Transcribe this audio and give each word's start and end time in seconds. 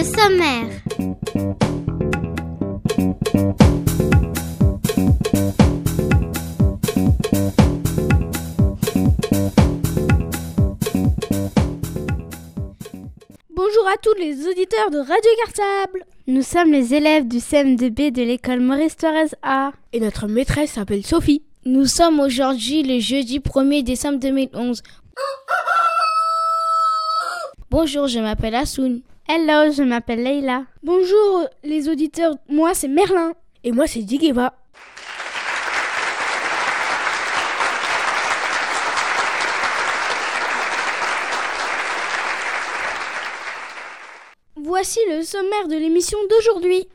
le 0.00 0.06
sommaire. 0.06 0.66
Bonjour 13.54 13.88
à 13.88 13.96
tous 14.02 14.14
les 14.18 14.46
auditeurs 14.46 14.90
de 14.90 14.98
Radio 14.98 15.30
Cartable. 15.44 16.04
Nous 16.26 16.42
sommes 16.42 16.72
les 16.72 16.94
élèves 16.94 17.28
du 17.28 17.38
CM2B 17.38 18.12
de 18.12 18.22
l'école 18.22 18.60
Maurice 18.60 18.96
Thorez 18.96 19.36
A. 19.42 19.72
Et 19.92 20.00
notre 20.00 20.28
maîtresse 20.28 20.72
s'appelle 20.72 21.04
Sophie. 21.04 21.42
Nous 21.66 21.84
sommes 21.84 22.20
aujourd'hui 22.20 22.82
le 22.82 23.00
jeudi 23.00 23.40
1er 23.40 23.82
décembre 23.82 24.18
2011. 24.18 24.82
Bonjour, 27.70 28.06
je 28.06 28.18
m'appelle 28.18 28.54
Assoun. 28.54 29.02
Hello, 29.32 29.70
je 29.70 29.84
m'appelle 29.84 30.24
Leila. 30.24 30.64
Bonjour 30.82 31.46
les 31.62 31.88
auditeurs, 31.88 32.34
moi 32.48 32.74
c'est 32.74 32.88
Merlin. 32.88 33.32
Et 33.62 33.70
moi 33.70 33.86
c'est 33.86 34.00
Digeva. 34.00 34.54
Voici 44.56 44.98
le 45.08 45.22
sommaire 45.22 45.68
de 45.68 45.76
l'émission 45.76 46.18
d'aujourd'hui. 46.28 46.88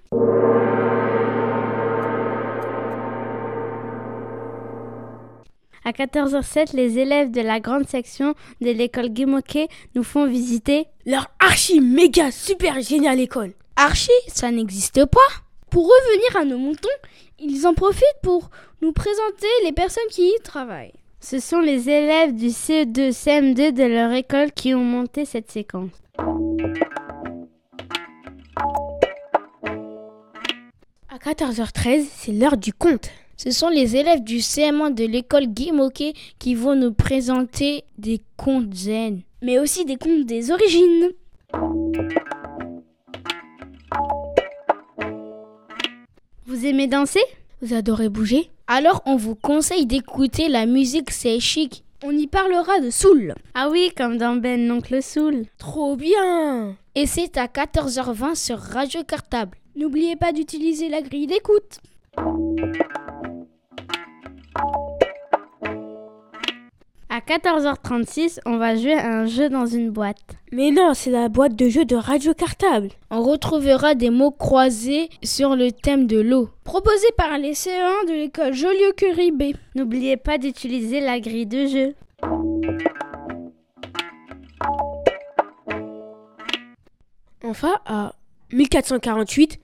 À 5.88 5.91
14h07, 5.91 6.75
les 6.75 6.97
élèves 6.97 7.30
de 7.30 7.41
la 7.41 7.59
grande 7.59 7.88
section 7.88 8.33
de 8.59 8.72
l'école 8.72 9.09
Guimoquet 9.09 9.67
nous 9.94 10.02
font 10.02 10.25
visiter 10.25 10.88
leur 11.05 11.27
archi 11.39 11.80
méga 11.80 12.31
super 12.31 12.81
génial 12.81 13.19
école. 13.19 13.53
Archi, 13.75 14.09
ça 14.27 14.50
n'existe 14.50 15.05
pas. 15.05 15.19
Pour 15.69 15.83
revenir 15.83 16.42
à 16.42 16.45
nos 16.45 16.58
moutons, 16.58 16.89
ils 17.38 17.67
en 17.67 17.75
profitent 17.75 18.03
pour 18.23 18.50
nous 18.81 18.94
présenter 18.94 19.45
les 19.64 19.73
personnes 19.73 20.09
qui 20.09 20.23
y 20.27 20.42
travaillent. 20.44 20.94
Ce 21.19 21.39
sont 21.39 21.59
les 21.59 21.88
élèves 21.88 22.33
du 22.33 22.47
CE2, 22.47 23.11
CM2 23.11 23.72
de 23.72 23.83
leur 23.83 24.11
école 24.11 24.53
qui 24.53 24.73
ont 24.73 24.83
monté 24.83 25.23
cette 25.23 25.52
séquence. 25.52 25.92
À 31.09 31.17
14h13, 31.20 32.08
c'est 32.11 32.31
l'heure 32.31 32.58
du 32.58 32.73
conte. 32.73 33.11
Ce 33.38 33.52
sont 33.52 33.69
les 33.69 33.97
élèves 33.97 34.23
du 34.23 34.38
CM1 34.38 34.94
de 34.94 35.05
l'école 35.05 35.47
Guy 35.47 35.72
Moquet 35.72 36.14
qui 36.39 36.55
vont 36.55 36.75
nous 36.75 36.94
présenter 36.94 37.83
des 37.97 38.22
contes 38.38 38.73
zen. 38.73 39.22
Mais 39.42 39.59
aussi 39.59 39.83
des 39.83 39.97
contes 39.97 40.25
des 40.25 40.52
origines. 40.52 41.09
Vous 46.45 46.65
aimez 46.65 46.87
danser? 46.87 47.20
Vous 47.61 47.73
adorez 47.73 48.10
bouger? 48.10 48.49
Alors 48.67 49.02
on 49.05 49.17
vous 49.17 49.36
conseille 49.36 49.86
d'écouter 49.86 50.48
la 50.48 50.65
musique, 50.65 51.11
c'est 51.11 51.39
chic. 51.39 51.83
On 52.04 52.11
y 52.11 52.27
parlera 52.27 52.80
de 52.80 52.89
Soul. 52.89 53.36
Ah 53.54 53.70
oui, 53.70 53.92
comme 53.98 54.17
dans 54.17 54.36
Ben 54.36 54.67
l'oncle 54.67 55.02
Soul. 55.02 55.45
Trop 55.58 55.95
bien 55.95 56.76
Et 56.93 57.05
c'est 57.05 57.37
à 57.37 57.48
14h20 57.48 58.36
sur 58.36 58.60
Radio 58.60 59.04
Cartable. 59.04 59.58
N'oubliez 59.76 60.15
pas 60.15 60.31
d'utiliser 60.31 60.87
la 60.87 61.02
grille 61.02 61.27
d'écoute. 61.27 61.80
À 67.15 67.21
14h36, 67.21 68.39
on 68.45 68.58
va 68.58 68.76
jouer 68.76 68.95
à 68.95 69.20
un 69.20 69.26
jeu 69.26 69.48
dans 69.48 69.65
une 69.65 69.89
boîte. 69.89 70.20
Mais 70.52 70.71
non, 70.71 70.93
c'est 70.93 71.11
la 71.11 71.30
boîte 71.30 71.55
de 71.55 71.70
jeu 71.70 71.86
de 71.86 71.95
Radio 71.95 72.33
Cartable. 72.33 72.89
On 73.09 73.23
retrouvera 73.23 73.95
des 73.95 74.09
mots 74.09 74.31
croisés 74.31 75.08
sur 75.23 75.55
le 75.55 75.71
thème 75.71 76.08
de 76.08 76.20
l'eau. 76.20 76.49
Proposé 76.65 77.08
par 77.15 77.37
les 77.37 77.54
CE1 77.54 78.09
de 78.09 78.14
l'école 78.15 78.54
Joliot-Curie 78.54 79.31
B. 79.31 79.43
N'oubliez 79.75 80.17
pas 80.17 80.37
d'utiliser 80.37 80.99
la 80.99 81.21
grille 81.21 81.45
de 81.45 81.67
jeu. 81.67 81.95
Enfin, 87.45 87.77
à 87.86 88.11
1448, 88.52 89.58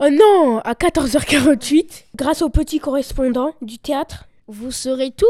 Oh 0.00 0.10
non, 0.10 0.58
à 0.58 0.74
14h48, 0.74 2.04
grâce 2.14 2.42
au 2.42 2.50
petit 2.50 2.80
correspondant 2.80 3.54
du 3.62 3.78
théâtre, 3.78 4.26
vous 4.46 4.70
saurez 4.70 5.10
tout 5.10 5.24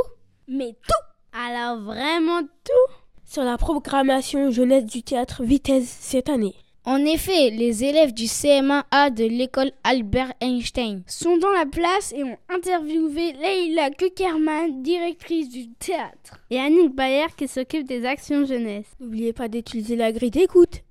Mais 0.48 0.74
tout 0.88 1.15
Alors 1.38 1.76
vraiment 1.80 2.40
tout 2.40 2.94
Sur 3.26 3.44
la 3.44 3.58
programmation 3.58 4.50
jeunesse 4.50 4.86
du 4.86 5.02
théâtre 5.02 5.42
Vitesse 5.42 5.94
cette 6.00 6.30
année. 6.30 6.54
En 6.86 7.04
effet, 7.04 7.50
les 7.50 7.84
élèves 7.84 8.14
du 8.14 8.24
CM1A 8.24 9.12
de 9.12 9.24
l'école 9.24 9.70
Albert 9.84 10.32
Einstein 10.40 11.02
sont 11.06 11.36
dans 11.36 11.50
la 11.50 11.66
place 11.66 12.14
et 12.16 12.24
ont 12.24 12.38
interviewé 12.48 13.34
Leila 13.34 13.90
Kuckerman, 13.90 14.82
directrice 14.82 15.50
du 15.50 15.68
théâtre. 15.74 16.40
Et 16.48 16.58
Annick 16.58 16.94
Bayer 16.94 17.26
qui 17.36 17.48
s'occupe 17.48 17.86
des 17.86 18.06
actions 18.06 18.46
jeunesse. 18.46 18.86
N'oubliez 18.98 19.34
pas 19.34 19.48
d'utiliser 19.48 19.96
la 19.96 20.12
grille 20.12 20.30
d'écoute. 20.30 20.84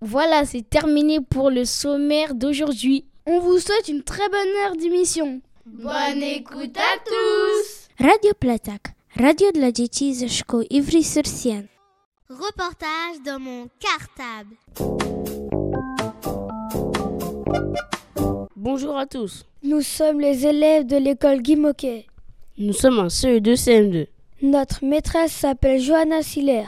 Voilà, 0.00 0.44
c'est 0.44 0.68
terminé 0.68 1.18
pour 1.20 1.50
le 1.50 1.64
sommaire 1.64 2.36
d'aujourd'hui. 2.36 3.06
On 3.24 3.38
vous 3.38 3.58
souhaite 3.60 3.86
une 3.88 4.02
très 4.02 4.28
bonne 4.28 4.48
heure 4.64 4.76
d'émission. 4.76 5.40
Bonne 5.64 6.22
écoute 6.22 6.76
à 6.76 6.98
tous 7.04 7.88
Radio 8.04 8.32
Platak, 8.34 8.94
radio 9.16 9.52
dla 9.52 9.70
dzieci 9.72 10.14
ze 10.14 10.28
szkół 10.28 10.62
Ivry-sur-Sienne. 10.70 11.68
Reportage 12.28 13.20
dans 13.24 13.38
mon 13.38 13.68
cartable. 13.78 14.56
Bonjour 18.56 18.98
à 18.98 19.06
tous. 19.06 19.44
Nous 19.62 19.82
sommes 19.82 20.20
les 20.20 20.44
élèves 20.44 20.86
de 20.86 20.96
l'école 20.96 21.42
Guy 21.42 21.54
Moquet. 21.56 22.06
Nous 22.58 22.72
sommes 22.72 22.98
en 22.98 23.06
CE2 23.06 23.54
CM2. 23.54 24.06
Notre 24.42 24.84
maîtresse 24.84 25.32
s'appelle 25.32 25.80
Johanna 25.80 26.22
Siller. 26.22 26.66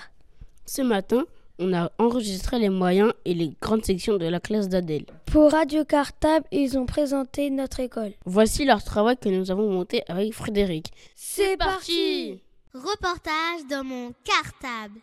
Ce 0.66 0.82
matin, 0.82 1.24
on 1.58 1.72
a 1.72 1.90
enregistré 1.98 2.58
les 2.58 2.68
moyens 2.68 3.12
et 3.24 3.34
les 3.34 3.56
grandes 3.60 3.84
sections 3.84 4.16
de 4.16 4.26
la 4.26 4.40
classe 4.40 4.68
d'Adèle. 4.68 5.06
Pour 5.26 5.52
Radio 5.52 5.84
Cartable, 5.84 6.46
ils 6.50 6.78
ont 6.78 6.86
présenté 6.86 7.50
notre 7.50 7.80
école. 7.80 8.12
Voici 8.24 8.64
leur 8.64 8.82
travail 8.82 9.16
que 9.16 9.28
nous 9.28 9.50
avons 9.50 9.70
monté 9.70 10.02
avec 10.08 10.32
Frédéric. 10.32 10.90
C'est 11.14 11.56
parti 11.56 12.40
Reportage 12.74 13.66
dans 13.70 13.84
mon 13.84 14.12
cartable. 14.24 15.00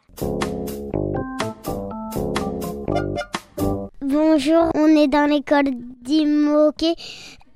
Bonjour, 4.02 4.72
on 4.76 4.88
est 4.88 5.08
dans 5.08 5.30
l'école 5.30 5.72
d'Imoquet, 6.02 6.96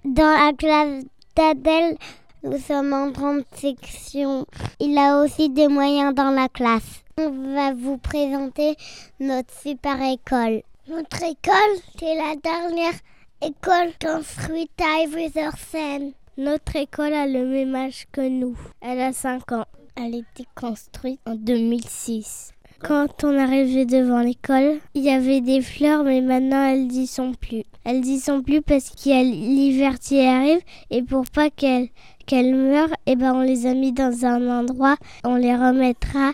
dans 0.06 0.24
la 0.24 0.54
classe 0.54 1.04
d'Adèle. 1.36 1.98
Nous 2.46 2.60
sommes 2.60 2.94
en 2.94 3.10
grande 3.10 3.44
section. 3.56 4.46
Il 4.80 4.96
a 5.00 5.24
aussi 5.24 5.50
des 5.50 5.68
moyens 5.68 6.14
dans 6.14 6.30
la 6.30 6.48
classe. 6.48 7.04
On 7.18 7.32
va 7.56 7.74
vous 7.74 7.98
présenter 7.98 8.76
notre 9.20 9.52
super 9.52 10.00
école. 10.00 10.62
Notre 10.88 11.24
école, 11.24 11.82
c'est 11.98 12.14
la 12.14 12.36
dernière 12.36 13.00
école 13.42 13.94
construite 14.00 14.80
à 14.80 15.02
Ivry-sur-Seine. 15.02 16.12
Notre 16.38 16.76
école 16.76 17.14
a 17.14 17.26
le 17.26 17.48
même 17.48 17.74
âge 17.74 18.06
que 18.12 18.22
nous. 18.22 18.56
Elle 18.80 19.02
a 19.02 19.12
5 19.12 19.52
ans. 19.52 19.66
Elle 19.96 20.14
a 20.14 20.18
été 20.18 20.46
construite 20.54 21.22
en 21.26 21.34
2006. 21.34 22.52
Quand 22.80 23.24
on 23.24 23.40
arrivait 23.40 23.86
devant 23.86 24.20
l'école, 24.20 24.80
il 24.94 25.02
y 25.02 25.10
avait 25.10 25.42
des 25.42 25.62
fleurs, 25.62 26.04
mais 26.04 26.22
maintenant 26.22 26.66
elles 26.66 26.88
n'y 26.88 27.08
sont 27.08 27.34
plus. 27.34 27.64
Elles 27.84 28.06
y 28.06 28.20
sont 28.20 28.44
plus 28.44 28.62
parce 28.62 28.90
qu'il 28.90 29.14
y 29.14 29.16
a 29.16 29.24
l'hiver 29.24 29.98
qui 29.98 30.20
arrive 30.20 30.62
et 30.92 31.02
pour 31.02 31.26
pas 31.26 31.50
qu'elles 31.50 31.90
qu'elles 32.26 32.56
meurent, 32.56 32.96
eh 33.06 33.16
ben 33.16 33.34
on 33.34 33.42
les 33.42 33.66
a 33.66 33.74
mis 33.74 33.92
dans 33.92 34.26
un 34.26 34.60
endroit. 34.60 34.98
On 35.24 35.36
les 35.36 35.56
remettra 35.56 36.32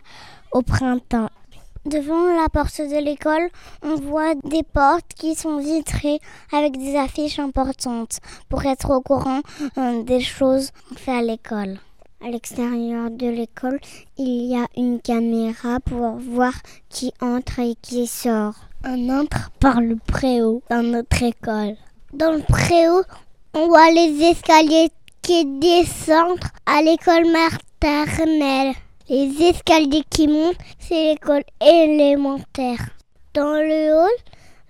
au 0.52 0.62
printemps. 0.62 1.30
Devant 1.86 2.28
la 2.40 2.48
porte 2.48 2.80
de 2.80 3.04
l'école, 3.04 3.50
on 3.82 3.96
voit 3.96 4.36
des 4.44 4.62
portes 4.62 5.14
qui 5.18 5.34
sont 5.34 5.58
vitrées 5.58 6.20
avec 6.54 6.78
des 6.78 6.96
affiches 6.96 7.40
importantes 7.40 8.20
pour 8.50 8.64
être 8.66 8.92
au 8.92 9.02
courant 9.02 9.42
euh, 9.80 10.04
des 10.04 10.20
choses 10.20 10.70
qu'on 10.88 10.96
fait 10.96 11.18
à 11.18 11.24
l'école. 11.24 11.80
À 12.24 12.30
l'extérieur 12.30 13.10
de 13.10 13.28
l'école, 13.28 13.80
il 14.20 14.52
y 14.52 14.56
a 14.56 14.68
une 14.78 15.02
caméra 15.02 15.80
pour 15.80 16.18
voir 16.18 16.54
qui 16.88 17.14
entre 17.20 17.60
et 17.60 17.76
qui 17.82 18.06
sort. 18.06 18.54
On 18.86 19.10
entre 19.10 19.50
par 19.60 19.82
le 19.82 19.96
préau 19.96 20.62
dans 20.70 20.84
notre 20.84 21.24
école. 21.24 21.78
Dans 22.14 22.32
le 22.32 22.44
préau, 22.44 23.02
on 23.56 23.68
voit 23.68 23.90
les 23.90 24.22
escaliers 24.22 24.92
qui 25.22 25.46
descendent 25.60 26.40
à 26.66 26.82
l'école 26.82 27.26
maternelle. 27.32 28.74
Les 29.10 29.32
escaliers 29.42 30.04
qui 30.10 30.28
montent, 30.28 30.58
c'est 30.80 31.14
l'école 31.14 31.44
élémentaire. 31.62 32.90
Dans 33.34 33.56
le 33.56 33.94
hall, 33.94 34.10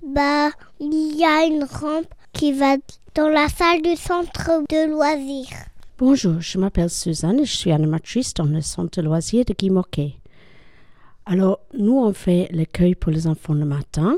bah, 0.03 0.49
il 0.79 1.15
y 1.15 1.23
a 1.23 1.45
une 1.45 1.63
rampe 1.63 2.07
qui 2.33 2.53
va 2.53 2.77
dans 3.15 3.29
la 3.29 3.49
salle 3.49 3.81
du 3.81 3.95
centre 3.95 4.63
de 4.69 4.89
loisirs. 4.89 5.57
Bonjour, 5.97 6.41
je 6.41 6.57
m'appelle 6.57 6.89
Suzanne 6.89 7.39
et 7.41 7.45
je 7.45 7.55
suis 7.55 7.71
animatrice 7.71 8.33
dans 8.33 8.45
le 8.45 8.61
centre 8.61 8.99
de 8.99 9.05
loisirs 9.05 9.45
de 9.45 9.53
Guy 9.53 9.69
Moquet. 9.69 10.15
Alors, 11.25 11.59
nous, 11.77 11.97
on 11.99 12.13
fait 12.13 12.47
l'accueil 12.51 12.95
pour 12.95 13.11
les 13.11 13.27
enfants 13.27 13.53
le 13.53 13.65
matin 13.65 14.17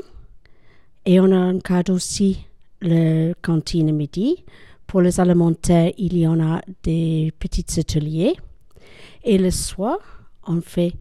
et 1.04 1.20
on 1.20 1.30
a 1.30 1.36
un 1.36 1.58
cadre 1.58 1.92
aussi 1.92 2.46
le 2.80 3.34
cantine 3.42 3.92
midi. 3.92 4.44
Pour 4.86 5.00
les 5.00 5.20
alimentaires, 5.20 5.92
il 5.98 6.16
y 6.16 6.26
en 6.26 6.40
a 6.40 6.60
des 6.82 7.32
petits 7.38 7.80
ateliers. 7.80 8.34
Et 9.24 9.38
le 9.38 9.50
soir, 9.50 9.98
on 10.46 10.60
fait 10.60 10.92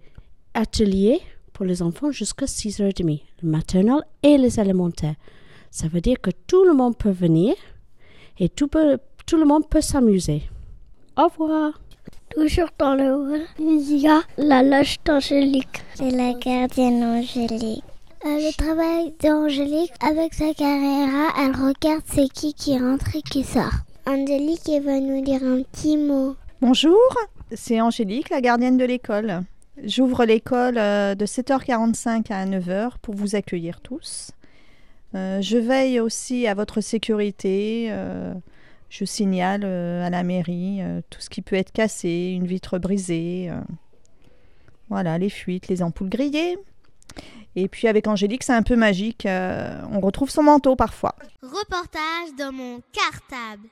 atelier 0.54 1.20
pour 1.52 1.66
les 1.66 1.82
enfants 1.82 2.12
jusqu'à 2.12 2.46
6h30, 2.46 3.22
le 3.42 3.50
maternel 3.50 4.02
et 4.24 4.38
les 4.38 4.60
alimentaires. 4.60 5.16
Ça 5.70 5.88
veut 5.88 6.02
dire 6.02 6.20
que 6.22 6.32
tout 6.48 6.64
le 6.66 6.74
monde 6.74 6.98
peut 6.98 7.12
venir 7.12 7.56
et 8.40 8.50
tout, 8.50 8.68
peut, 8.68 8.98
tout 9.26 9.38
le 9.38 9.46
monde 9.46 9.68
peut 9.70 9.82
s'amuser. 9.82 10.44
Au 11.18 11.28
revoir. 11.28 11.80
Toujours 12.34 12.70
dans 12.80 12.96
le 12.96 13.14
hall, 13.14 13.42
il 13.60 14.00
y 14.00 14.08
a 14.08 14.22
la 14.38 14.64
loge 14.64 14.98
d'Angélique. 15.06 15.84
C'est 15.94 16.10
la 16.10 16.34
gardienne 16.34 17.04
Angélique. 17.04 17.84
Le 18.26 18.56
travail 18.58 19.14
d'Angélique, 19.22 19.94
avec 20.02 20.34
sa 20.34 20.54
caméra, 20.54 21.30
elle 21.40 21.56
regarde 21.56 22.04
c'est 22.06 22.28
qui 22.30 22.54
qui 22.54 22.78
rentre 22.78 23.16
et 23.16 23.22
qui 23.22 23.44
sort. 23.44 23.74
Angélique 24.06 24.70
va 24.84 25.00
nous 25.00 25.22
dire 25.22 25.44
un 25.44 25.62
petit 25.64 25.98
mot. 25.98 26.36
Bonjour, 26.62 27.00
c'est 27.52 27.82
Angélique, 27.82 28.30
la 28.30 28.42
gardienne 28.42 28.78
de 28.78 28.86
l'école. 28.86 29.42
J'ouvre 29.84 30.26
l'école 30.26 30.76
de 30.76 31.26
7h45 31.26 32.32
à 32.32 32.46
9h 32.46 32.94
pour 33.02 33.16
vous 33.16 33.36
accueillir 33.36 33.82
tous. 33.82 34.32
je 35.14 35.58
veille 35.58 36.00
aussi 36.00 36.48
à 36.48 36.54
votre 36.54 36.82
sécurité 36.82 37.92
je 38.94 39.06
signale 39.06 39.62
euh, 39.64 40.06
à 40.06 40.12
la 40.12 40.22
mairie 40.22 40.78
euh, 40.82 41.02
tout 41.10 41.20
ce 41.20 41.28
qui 41.28 41.42
peut 41.42 41.56
être 41.56 41.72
cassé, 41.72 42.34
une 42.36 42.46
vitre 42.46 42.78
brisée, 42.78 43.48
euh, 43.50 43.60
voilà, 44.90 45.18
les 45.18 45.30
fuites, 45.30 45.68
les 45.68 45.82
ampoules 45.82 46.10
grillées. 46.10 46.60
Et 47.56 47.68
puis 47.68 47.88
avec 47.88 48.08
Angélique, 48.08 48.44
c'est 48.44 48.54
un 48.54 48.64
peu 48.64 48.76
magique, 48.76 49.28
on 49.28 50.00
retrouve 50.00 50.30
son 50.30 50.44
manteau 50.44 50.76
parfois. 50.76 51.16
Reportage 51.42 52.34
dans 52.38 52.52
mon 52.52 52.82
cartable. 52.92 53.70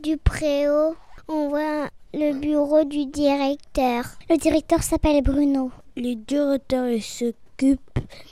Du 0.00 0.16
préau, 0.16 0.94
on 1.28 1.48
voit 1.50 1.88
le 2.14 2.32
bureau 2.40 2.84
du 2.84 3.04
directeur. 3.04 4.04
Le 4.30 4.38
directeur 4.38 4.82
s'appelle 4.82 5.22
Bruno. 5.22 5.70
Le 5.96 6.14
directeur 6.14 6.86
s'occupe 7.02 7.80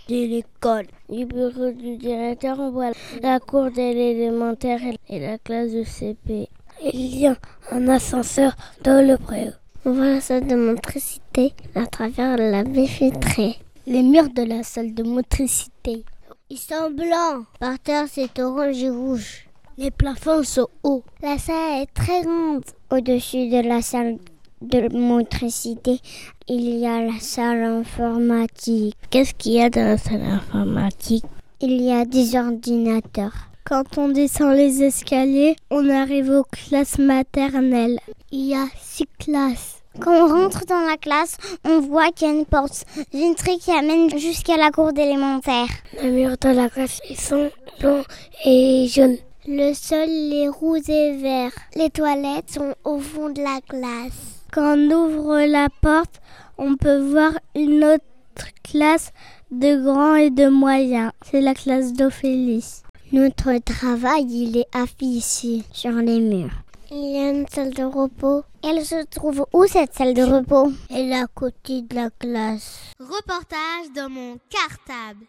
de 0.09 0.15
l'école. 0.15 0.87
Du 1.11 1.27
bureau 1.27 1.71
du 1.73 1.99
directeur, 1.99 2.59
on 2.59 2.71
voit 2.71 2.93
la 3.23 3.41
cour 3.41 3.65
de 3.65 3.77
l'élémentaire 3.77 4.81
et 5.11 5.21
la 5.21 5.37
classe 5.37 5.73
de 5.73 5.85
CP. 5.85 6.49
Il 6.83 7.19
y 7.19 7.27
a 7.27 7.37
un 7.73 7.89
ascenseur 7.89 8.57
dans 8.83 9.07
le 9.07 9.19
préau. 9.19 9.53
On 9.89 9.93
voit 9.93 10.15
la 10.15 10.21
salle 10.21 10.49
de 10.49 10.57
motricité 10.57 11.53
à 11.77 11.87
travers 11.87 12.37
la 12.37 12.65
baie 12.65 12.87
vitrée. 12.87 13.55
Les 13.87 14.03
murs 14.03 14.31
de 14.31 14.43
la 14.43 14.65
salle 14.65 14.95
de 14.95 15.05
motricité. 15.05 16.05
Ils 16.51 16.59
sont 16.59 16.91
blancs. 16.91 17.45
Par 17.61 17.79
terre, 17.79 18.07
c'est 18.11 18.37
orange 18.41 18.83
et 18.83 18.91
rouge. 18.91 19.47
Les 19.79 19.93
plafonds 19.93 20.43
sont 20.43 20.67
hauts. 20.83 21.05
La 21.23 21.39
salle 21.39 21.83
est 21.83 21.95
très 21.95 22.23
grande. 22.23 22.65
Au-dessus 22.91 23.49
de 23.49 23.63
la 23.65 23.81
salle 23.81 24.19
de 24.61 24.93
motricité, 24.93 26.01
il 26.49 26.81
y 26.81 26.85
a 26.85 27.03
la 27.03 27.21
salle 27.21 27.63
informatique. 27.63 28.97
Qu'est-ce 29.11 29.35
qu'il 29.35 29.53
y 29.53 29.63
a 29.63 29.71
dans 29.71 29.85
la 29.85 29.99
salle 29.99 30.23
informatique? 30.25 31.25
Il 31.61 31.81
y 31.81 31.93
a 31.93 32.05
des 32.05 32.35
ordinateurs. 32.35 33.51
Quand 33.65 33.99
on 33.99 34.09
descend 34.09 34.57
les 34.57 34.83
escaliers, 34.83 35.55
on 35.71 35.89
arrive 35.91 36.31
aux 36.31 36.45
classes 36.45 36.99
maternelles. 36.99 38.01
Il 38.33 38.47
y 38.47 38.55
a 38.57 38.67
six 38.81 39.07
classes. 39.21 39.76
Quand 40.01 40.13
on 40.13 40.29
rentre 40.29 40.67
dans 40.67 40.81
la 40.81 40.97
classe, 40.97 41.37
on 41.65 41.81
voit 41.81 42.11
qu'il 42.11 42.29
y 42.29 42.31
a 42.31 42.35
une 42.35 42.45
porte 42.45 42.85
vitrée 43.13 43.57
qui 43.59 43.71
amène 43.71 44.11
jusqu'à 44.19 44.57
la 44.57 44.71
cour 44.71 44.93
d'élémentaire. 44.93 45.69
Les 46.03 46.11
murs 46.11 46.37
de 46.41 46.49
la 46.51 46.69
classe 46.69 47.01
sont 47.19 47.51
blancs 47.81 48.05
et 48.45 48.87
jaunes. 48.89 49.17
Le 49.47 49.73
sol 49.75 50.09
est 50.09 50.49
rouge 50.49 50.89
et 50.89 51.17
vert. 51.17 51.53
Les 51.77 51.91
toilettes 51.91 52.51
sont 52.51 52.75
au 52.85 52.99
fond 52.99 53.31
de 53.31 53.41
la 53.41 53.61
classe. 53.67 54.43
Quand 54.53 54.77
on 54.77 54.91
ouvre 54.91 55.47
la 55.47 55.69
porte, 55.81 56.21
on 56.59 56.77
peut 56.77 56.99
voir 56.99 57.33
une 57.55 57.85
autre 57.85 58.49
classe 58.63 59.13
de 59.51 59.83
grands 59.83 60.17
et 60.17 60.31
de 60.31 60.49
moyens. 60.49 61.13
C'est 61.31 61.41
la 61.41 61.55
classe 61.55 61.93
d'Ophélie. 61.93 62.65
Notre 63.13 63.57
travail, 63.59 64.27
il 64.29 64.59
est 64.59 64.77
affiché 64.77 65.63
sur 65.73 65.93
les 65.93 66.21
murs. 66.21 66.66
Il 66.89 67.13
y 67.13 67.19
a 67.19 67.31
une 67.31 67.49
salle 67.49 67.75
de 67.75 67.83
repos. 67.83 68.45
Elle 68.63 68.85
se 68.85 69.05
trouve 69.07 69.45
où 69.53 69.67
cette 69.67 69.93
salle 69.95 70.15
de 70.15 70.23
repos? 70.23 70.71
Elle 70.89 71.11
est 71.11 71.19
à 71.19 71.27
côté 71.27 71.83
de 71.83 71.97
la 71.97 72.11
classe. 72.11 72.93
Reportage 73.01 73.93
dans 73.95 74.09
mon 74.09 74.39
cartable. 74.49 75.27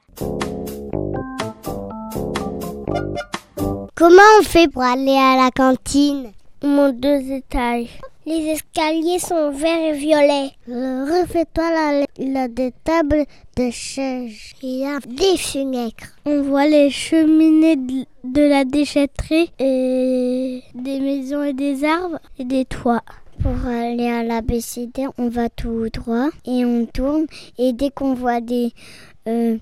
Comment 3.95 4.21
on 4.39 4.43
fait 4.43 4.71
pour 4.71 4.83
aller 4.83 5.17
à 5.17 5.35
la 5.35 5.49
cantine? 5.49 6.31
On 6.61 6.67
monte 6.67 6.97
deux 6.97 7.31
étages. 7.31 7.99
Les 8.27 8.49
escaliers 8.49 9.19
sont 9.19 9.51
verts 9.51 9.93
et 9.93 9.97
violets. 9.97 10.51
Refais-toi 10.67 11.71
là, 11.71 12.05
il 12.17 12.33
y 12.33 12.37
a 12.37 12.47
des 12.47 12.73
tables, 12.83 13.25
des 13.55 13.71
chaises. 13.71 14.53
Il 14.61 14.79
y 14.79 14.85
a 14.85 14.99
des 14.99 15.37
fenêtres. 15.37 16.13
On 16.25 16.41
voit 16.41 16.67
les 16.67 16.89
cheminées 16.89 17.77
de 18.33 18.41
la 18.41 18.65
déchetterie 18.65 19.51
et 19.59 20.61
des 20.73 20.99
maisons 20.99 21.43
et 21.43 21.53
des 21.53 21.83
arbres 21.83 22.19
et 22.37 22.45
des 22.45 22.65
toits. 22.65 23.03
Pour 23.41 23.55
aller 23.67 24.07
à 24.07 24.23
la 24.23 24.41
BCD, 24.41 25.05
on 25.17 25.29
va 25.29 25.49
tout 25.49 25.89
droit 25.93 26.29
et 26.45 26.65
on 26.65 26.85
tourne. 26.85 27.27
Et 27.57 27.73
dès 27.73 27.91
qu'on 27.91 28.13
voit 28.13 28.41
des, 28.41 28.71
euh, 29.27 29.57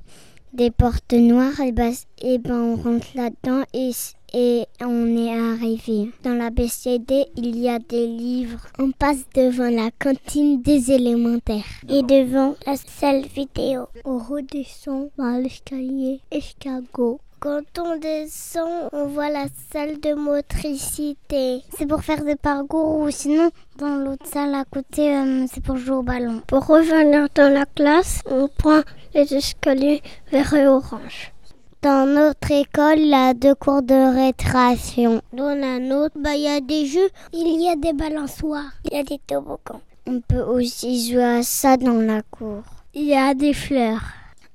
des 0.54 0.72
portes 0.72 1.13
noires, 1.13 1.60
et 1.60 1.72
ben, 1.72 1.94
et 2.22 2.38
ben 2.38 2.56
on 2.56 2.75
rentre 2.78 3.08
là-dedans 3.16 3.63
et 3.74 3.92
et 4.38 4.66
on 4.82 5.16
est 5.16 5.32
arrivé. 5.32 6.12
Dans 6.24 6.34
la 6.34 6.50
BCD, 6.50 7.25
il 7.38 7.58
y 7.58 7.70
a 7.70 7.80
des 7.80 8.06
livres. 8.06 8.68
On 8.78 8.92
passe 8.92 9.24
devant 9.34 9.70
la 9.70 9.92
cantine 9.98 10.62
des 10.62 10.92
élémentaires 10.92 11.63
et 11.88 12.04
devant 12.04 12.56
la 12.68 12.75
salle 12.75 13.25
vidéo. 13.28 13.88
On 14.04 14.18
redescend 14.18 15.10
par 15.16 15.39
l'escalier 15.39 16.20
escargot. 16.32 17.22
Quand 17.39 17.62
on 17.80 17.98
descend, 17.98 18.89
on 18.92 19.08
voit 19.08 19.30
la 19.30 19.46
salle 19.72 20.00
de 20.00 20.13
motricité. 20.13 21.62
C'est 21.77 21.86
pour 21.86 22.04
faire 22.04 22.24
des 22.24 22.36
parcours 22.36 23.00
ou 23.00 23.12
sinon, 23.12 23.51
dans 23.77 23.96
l'autre 23.96 24.25
salle 24.25 24.56
à 24.56 24.63
côté, 24.65 25.15
euh, 25.15 25.46
c'est 25.51 25.63
pour 25.63 25.77
jouer 25.77 25.98
au 25.98 26.01
ballon. 26.04 26.42
Pour 26.48 26.65
revenir 26.65 27.27
dans 27.36 27.54
la 27.54 27.65
classe, 27.65 28.22
on 28.25 28.48
prend 28.48 28.82
les 29.13 29.34
escaliers 29.34 30.01
vert 30.32 30.54
et 30.54 30.68
orange. 30.68 31.34
Dans 31.82 32.08
notre 32.08 32.51
école, 32.51 33.00
il 33.00 33.10
y 33.10 33.13
a 33.13 33.34
deux 33.34 33.54
cours 33.54 33.84
de 33.84 34.15
récréation. 34.15 35.22
Dans 35.34 35.54
la 35.56 35.77
nôtre, 35.77 36.15
bah, 36.20 36.36
il 36.36 36.42
y 36.42 36.48
a 36.48 36.60
des 36.62 36.88
jeux, 36.88 37.10
il 37.32 37.62
y 37.62 37.70
a 37.70 37.75
des 37.75 37.94
balançoires, 37.94 38.72
il 38.86 38.98
y 38.98 39.00
a 39.00 39.04
des 39.04 39.20
toboggans. 39.27 39.82
On 40.08 40.20
peut 40.22 40.42
aussi 40.42 41.12
jouer 41.12 41.39
à 41.39 41.44
ça 41.44 41.77
dans 41.77 42.01
la 42.01 42.24
cour. 42.24 42.63
Il 42.94 43.04
y 43.04 43.15
a 43.15 43.34
des 43.36 43.54
fleurs. 43.54 44.01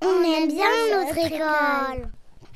On, 0.02 0.06
aime 0.06 0.48
bien 0.48 0.64
notre 0.92 1.18
école. 1.18 2.08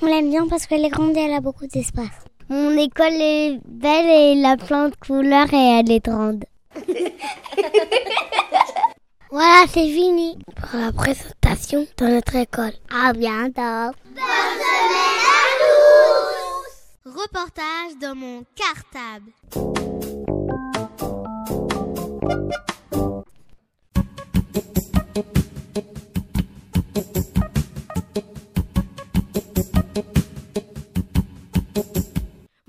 On 0.03 0.07
l'aime 0.07 0.31
bien 0.31 0.47
parce 0.49 0.67
qu'elle 0.67 0.85
est 0.85 0.91
grande 0.91 1.17
et 1.17 1.21
elle 1.21 1.35
a 1.35 1.41
beaucoup 1.41 1.67
d'espace. 1.67 2.25
Mon 2.49 2.77
école 2.77 3.13
est 3.13 3.59
belle 3.67 4.07
et 4.07 4.33
elle 4.33 4.45
a 4.45 4.57
plein 4.57 4.89
de 4.89 4.97
couleurs 4.97 5.53
et 5.53 5.79
elle 5.79 5.91
est 5.91 6.05
grande. 6.05 6.45
voilà, 9.31 9.65
c'est 9.69 9.89
fini 9.89 10.39
pour 10.57 10.79
la 10.79 10.93
présentation 10.93 11.87
de 11.97 12.07
notre 12.07 12.37
école. 12.37 12.73
À 12.93 13.13
bientôt. 13.13 13.95
Bonne 14.15 14.25
semaine 14.61 15.25
à 15.31 15.43
tous 17.05 17.11
Reportage 17.11 17.97
dans 18.01 18.15
mon 18.15 18.45
cartable. 18.55 19.94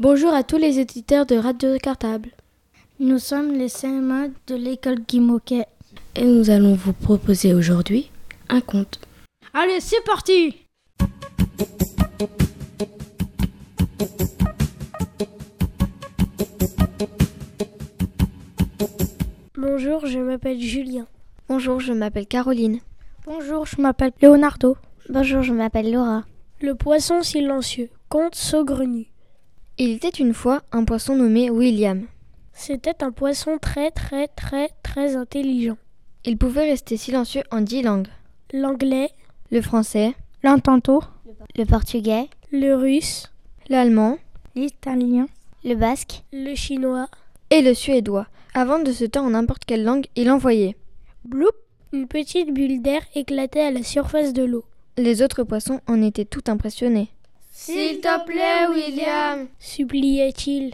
Bonjour 0.07 0.35
à 0.35 0.43
tous 0.43 0.57
les 0.57 0.77
éditeurs 0.77 1.25
de 1.25 1.35
Radio 1.35 1.79
Cartable. 1.81 2.29
Nous 3.00 3.17
sommes 3.17 3.53
les 3.53 3.69
CM1 3.69 4.33
de 4.45 4.53
l'école 4.53 5.00
Guy 5.00 5.19
Moquet. 5.19 5.65
Et 6.15 6.25
nous 6.25 6.51
allons 6.51 6.75
vous 6.75 6.93
proposer 6.93 7.55
aujourd'hui 7.55 8.12
un 8.47 8.62
conte. 8.62 9.00
Allez, 9.51 9.79
c'est 9.79 10.03
parti 10.05 10.57
Bonjour, 19.57 20.05
je 20.05 20.19
m'appelle 20.19 20.59
Julien. 20.59 21.07
Bonjour, 21.50 21.79
je 21.79 21.93
m'appelle 21.93 22.27
Caroline. 22.27 22.79
Bonjour, 23.25 23.65
je 23.65 23.81
m'appelle 23.81 24.12
Leonardo. 24.21 24.77
Bonjour, 25.09 25.41
je 25.41 25.51
m'appelle 25.51 25.91
Laura. 25.91 26.25
Le 26.62 26.75
poisson 26.75 27.24
silencieux, 27.24 27.89
conte 28.07 28.35
saugrenu. 28.35 29.07
Il 29.77 29.91
était 29.91 30.08
une 30.08 30.34
fois 30.34 30.62
un 30.72 30.86
poisson 30.86 31.17
nommé 31.17 31.50
William. 31.50 32.05
C'était 32.53 33.03
un 33.03 33.12
poisson 33.12 33.58
très 33.60 33.91
très 33.91 34.29
très 34.29 34.70
très 34.84 35.17
intelligent. 35.17 35.75
Il 36.24 36.38
pouvait 36.38 36.70
rester 36.70 36.96
silencieux 36.96 37.44
en 37.51 37.60
dix 37.60 37.82
langues. 37.82 38.08
L'anglais, 38.53 39.10
le 39.51 39.62
français, 39.62 40.13
l'entanto, 40.44 41.03
le 41.58 41.65
portugais, 41.65 42.29
le 42.53 42.74
russe, 42.74 43.34
l'allemand, 43.67 44.17
l'italien, 44.55 45.27
le 45.65 45.75
basque, 45.75 46.24
le 46.32 46.55
chinois 46.55 47.10
et 47.50 47.62
le 47.62 47.74
suédois. 47.74 48.27
Avant 48.53 48.79
de 48.79 48.94
se 48.94 49.03
taire 49.03 49.24
en 49.24 49.32
n'importe 49.32 49.65
quelle 49.65 49.84
langue, 49.84 50.05
il 50.15 50.32
envoyait. 50.32 50.77
Bloup 51.25 51.51
Une 51.91 52.08
petite 52.08 52.53
bulle 52.53 52.82
d'air 52.82 53.01
éclatait 53.13 53.60
à 53.60 53.72
la 53.72 53.84
surface 53.84 54.32
de 54.32 54.46
l'eau. 54.46 54.63
Les 54.98 55.22
autres 55.22 55.44
poissons 55.44 55.82
en 55.86 56.01
étaient 56.01 56.24
tout 56.24 56.44
impressionnés. 56.48 57.10
S'il 57.57 58.01
te 58.01 58.25
plaît, 58.25 58.67
William, 58.69 59.47
suppliait-il. 59.59 60.74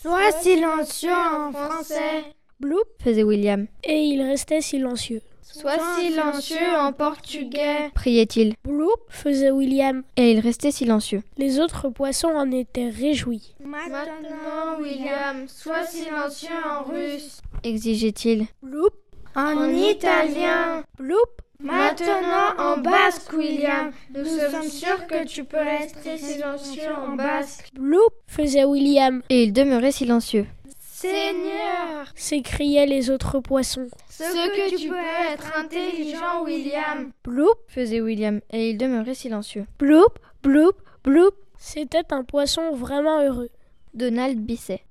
Sois 0.00 0.32
silencieux 0.32 1.12
en 1.12 1.52
français. 1.52 2.24
Bloup 2.58 2.82
faisait 3.04 3.22
William. 3.22 3.66
Et 3.84 3.98
il 3.98 4.22
restait 4.22 4.62
silencieux. 4.62 5.20
Sois 5.42 5.76
silencieux 6.00 6.74
en 6.78 6.92
portugais, 6.92 7.90
priait-il. 7.94 8.54
Bloup 8.64 8.96
faisait 9.10 9.50
William. 9.50 10.04
Et 10.16 10.32
il 10.32 10.40
restait 10.40 10.70
silencieux. 10.70 11.22
Les 11.36 11.60
autres 11.60 11.90
poissons 11.90 12.34
en 12.34 12.50
étaient 12.50 12.88
réjouis. 12.88 13.54
Maintenant, 13.62 14.80
William, 14.80 15.46
sois 15.46 15.84
silencieux 15.84 16.48
en 16.64 16.90
russe, 16.90 17.42
exigeait-il. 17.62 18.46
Bloup 18.62 18.88
en 19.34 19.68
italien. 19.68 20.82
Bloup 20.98 21.14
Maintenant 21.58 22.54
en 22.58 22.78
basque, 22.78 23.32
William. 23.32 23.92
Nous 24.14 24.24
sommes 24.24 24.68
sûrs 24.68 25.06
que 25.06 25.26
tu 25.26 25.44
peux 25.44 25.56
rester 25.56 26.18
silencieux 26.18 26.92
en 26.94 27.16
basque. 27.16 27.70
Bloup 27.74 28.10
faisait 28.26 28.64
William. 28.64 29.22
Et 29.30 29.44
il 29.44 29.52
demeurait 29.52 29.92
silencieux. 29.92 30.46
Seigneur 30.80 32.10
s'écriaient 32.14 32.86
les 32.86 33.10
autres 33.10 33.40
poissons. 33.40 33.88
Ce 34.08 34.22
que 34.22 34.76
tu 34.76 34.88
peux 34.88 34.96
être 35.30 35.52
intelligent, 35.58 36.42
William. 36.42 37.10
Bloup 37.22 37.54
faisait 37.68 38.00
William, 38.00 38.40
et 38.50 38.70
il 38.70 38.78
demeurait 38.78 39.14
silencieux. 39.14 39.66
Bloup, 39.78 40.08
bloup, 40.42 40.72
bloup. 41.04 41.32
C'était 41.58 42.12
un 42.12 42.24
poisson 42.24 42.72
vraiment 42.72 43.20
heureux. 43.22 43.50
Donald 43.92 44.38
Bisset. 44.38 44.82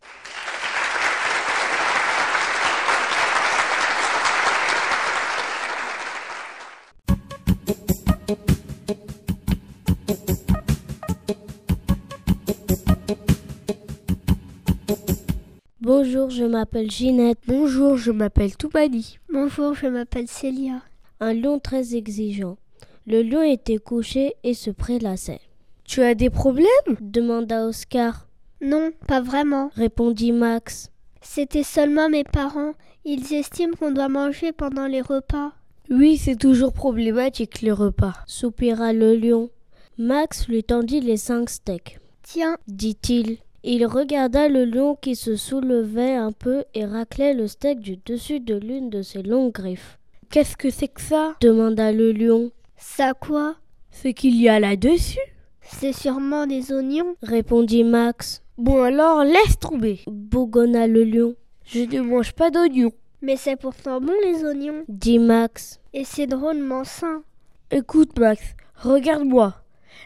Bonjour, 15.85 16.31
je 16.31 16.43
m'appelle 16.43 16.89
Ginette. 16.89 17.37
Bonjour, 17.45 17.95
je 17.95 18.09
m'appelle 18.11 18.57
Toubani. 18.57 19.19
Bonjour, 19.31 19.75
je 19.75 19.85
m'appelle 19.85 20.27
Célia. 20.27 20.81
Un 21.19 21.31
lion 21.35 21.59
très 21.59 21.93
exigeant. 21.93 22.57
Le 23.05 23.21
lion 23.21 23.43
était 23.43 23.77
couché 23.77 24.33
et 24.43 24.55
se 24.55 24.71
prélassait. 24.71 25.41
Tu 25.83 26.01
as 26.01 26.15
des 26.15 26.31
problèmes? 26.31 26.65
demanda 26.99 27.67
Oscar. 27.67 28.27
Non, 28.61 28.93
pas 29.07 29.21
vraiment, 29.21 29.69
répondit 29.75 30.31
Max. 30.31 30.89
C'était 31.21 31.61
seulement 31.61 32.09
mes 32.09 32.23
parents. 32.23 32.71
Ils 33.05 33.31
estiment 33.35 33.75
qu'on 33.77 33.91
doit 33.91 34.09
manger 34.09 34.53
pendant 34.53 34.87
les 34.87 35.01
repas. 35.01 35.51
Oui, 35.91 36.17
c'est 36.17 36.39
toujours 36.39 36.73
problématique 36.73 37.61
les 37.61 37.71
repas, 37.71 38.15
soupira 38.25 38.91
le 38.91 39.15
lion. 39.15 39.51
Max 39.99 40.47
lui 40.47 40.63
tendit 40.63 41.01
les 41.01 41.17
cinq 41.17 41.47
steaks. 41.47 41.99
Tiens, 42.23 42.57
dit-il. 42.67 43.37
Il 43.67 43.87
regarda 43.87 44.47
le 44.47 44.63
lion 44.63 44.95
qui 44.95 45.15
se 45.15 45.35
soulevait 45.35 46.13
un 46.13 46.31
peu 46.31 46.65
et 46.75 46.85
raclait 46.85 47.33
le 47.33 47.47
steak 47.47 47.79
du 47.79 47.97
dessus 47.97 48.39
de 48.39 48.53
l'une 48.53 48.91
de 48.91 49.01
ses 49.01 49.23
longues 49.23 49.53
griffes. 49.53 49.97
Qu'est-ce 50.29 50.55
que 50.55 50.69
c'est 50.69 50.87
que 50.87 51.01
ça? 51.01 51.33
demanda 51.41 51.91
le 51.91 52.11
lion. 52.11 52.51
Ça 52.77 53.15
quoi? 53.15 53.55
Ce 53.89 54.09
qu'il 54.09 54.39
y 54.39 54.49
a 54.49 54.59
là-dessus? 54.59 55.17
C'est 55.61 55.93
sûrement 55.93 56.45
des 56.45 56.71
oignons, 56.71 57.15
répondit 57.23 57.83
Max. 57.83 58.43
Bon 58.59 58.83
alors, 58.83 59.23
laisse 59.23 59.57
tomber, 59.59 60.01
bougonna 60.05 60.85
le 60.85 61.03
lion. 61.03 61.33
Je 61.65 61.79
ne 61.79 62.01
mange 62.01 62.33
pas 62.33 62.51
d'oignons. 62.51 62.93
Mais 63.23 63.35
c'est 63.35 63.55
pourtant 63.55 63.99
bon 63.99 64.13
les 64.25 64.43
oignons, 64.43 64.83
dit 64.87 65.17
Max. 65.17 65.79
Et 65.91 66.03
c'est 66.03 66.27
drôlement 66.27 66.83
sain. 66.83 67.23
Écoute 67.71 68.19
Max, 68.19 68.43
regarde-moi. 68.75 69.55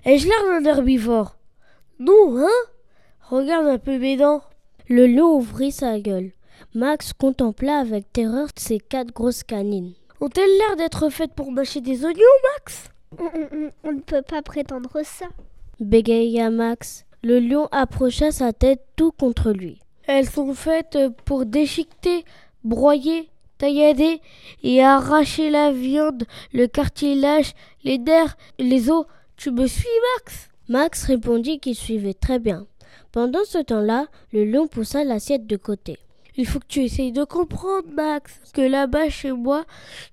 Ai-je 0.06 0.30
l'air 0.30 0.62
d'un 0.62 0.70
herbivore? 0.70 1.36
Non, 2.00 2.38
hein? 2.38 2.48
Regarde 3.30 3.68
un 3.68 3.78
peu 3.78 4.00
mes 4.00 4.18
dents. 4.18 4.42
Le 4.88 5.06
lion 5.06 5.36
ouvrit 5.36 5.72
sa 5.72 6.00
gueule. 6.00 6.32
Max 6.74 7.14
contempla 7.14 7.78
avec 7.78 8.12
terreur 8.12 8.48
ses 8.56 8.80
quatre 8.80 9.14
grosses 9.14 9.44
canines. 9.44 9.94
Ont-elles 10.20 10.50
l'air 10.58 10.76
d'être 10.78 11.12
faites 11.12 11.34
pour 11.36 11.52
mâcher 11.52 11.80
des 11.80 12.06
oignons, 12.06 12.24
Max? 12.56 12.90
On, 13.20 13.26
on, 13.26 13.72
on, 13.84 13.92
ne 13.92 14.00
peut 14.00 14.24
pas 14.24 14.42
prétendre 14.42 14.90
ça. 15.04 15.28
Bégaya 15.80 16.50
Max. 16.50 17.06
Le 17.22 17.40
lion 17.40 17.68
approcha 17.72 18.32
sa 18.32 18.52
tête 18.52 18.84
tout 18.96 19.12
contre 19.12 19.52
lui. 19.52 19.80
Elles 20.08 20.28
sont 20.28 20.56
faites 20.56 20.98
pour 21.26 21.46
déchiqueter, 21.46 22.26
broyer, 22.64 23.30
taillader 23.60 24.22
et 24.64 24.84
arracher 24.84 25.52
la 25.52 25.72
viande, 25.72 26.24
le 26.52 26.66
cartilage, 26.66 27.54
les 27.84 28.00
nerfs, 28.00 28.38
les 28.58 28.90
os. 28.90 29.06
Tu 29.38 29.52
me 29.52 29.68
suis, 29.68 29.88
Max? 30.16 30.50
Max 30.68 31.04
répondit 31.04 31.60
qu'il 31.60 31.76
suivait 31.76 32.16
très 32.16 32.40
bien. 32.40 32.66
Pendant 33.12 33.44
ce 33.46 33.58
temps-là, 33.58 34.08
le 34.32 34.46
lion 34.46 34.68
poussa 34.68 35.04
l'assiette 35.04 35.48
de 35.48 35.58
côté. 35.58 35.98
Il 36.38 36.46
faut 36.46 36.60
que 36.60 36.68
tu 36.68 36.82
essayes 36.82 37.12
de 37.12 37.24
comprendre, 37.24 37.88
Max, 37.94 38.40
que 38.54 38.62
là-bas 38.62 39.10
chez 39.10 39.32
moi, 39.32 39.66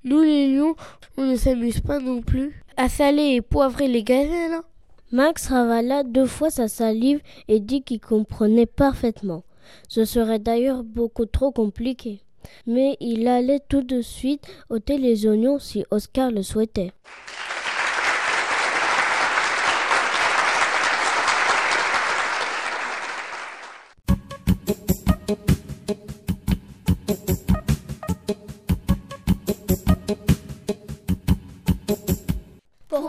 nous 0.02 0.22
les 0.22 0.48
lions, 0.48 0.74
on 1.16 1.24
ne 1.24 1.36
s'amuse 1.36 1.80
pas 1.80 2.00
non 2.00 2.22
plus 2.22 2.64
à 2.76 2.88
saler 2.88 3.34
et 3.34 3.42
poivrer 3.42 3.88
les 3.88 4.02
gazelles. 4.02 4.54
Hein. 4.54 4.64
Max 5.12 5.48
ravala 5.48 6.02
deux 6.02 6.26
fois 6.26 6.50
sa 6.50 6.68
salive 6.68 7.20
et 7.48 7.60
dit 7.60 7.82
qu'il 7.82 8.00
comprenait 8.00 8.66
parfaitement. 8.66 9.44
Ce 9.88 10.04
serait 10.04 10.38
d'ailleurs 10.38 10.82
beaucoup 10.82 11.26
trop 11.26 11.52
compliqué. 11.52 12.22
Mais 12.66 12.96
il 13.00 13.28
allait 13.28 13.60
tout 13.68 13.82
de 13.82 14.02
suite 14.02 14.46
ôter 14.68 14.98
les 14.98 15.26
oignons 15.26 15.58
si 15.58 15.84
Oscar 15.90 16.30
le 16.30 16.42
souhaitait. 16.42 16.92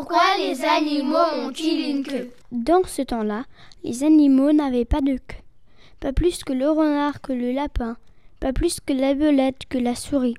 Pourquoi 0.09 0.37
les 0.39 0.63
animaux 0.63 1.17
ont-ils 1.43 1.89
une 1.89 2.03
queue? 2.03 2.29
Dans 2.53 2.81
ce 2.85 3.01
temps-là, 3.01 3.43
les 3.83 4.05
animaux 4.05 4.53
n'avaient 4.53 4.85
pas 4.85 5.01
de 5.01 5.17
queue. 5.17 5.43
Pas 5.99 6.13
plus 6.13 6.45
que 6.45 6.53
le 6.53 6.69
renard 6.69 7.19
que 7.19 7.33
le 7.33 7.51
lapin, 7.51 7.97
pas 8.39 8.53
plus 8.53 8.79
que 8.79 8.93
la 8.93 9.15
belette 9.15 9.63
que 9.67 9.77
la 9.77 9.95
souris. 9.95 10.37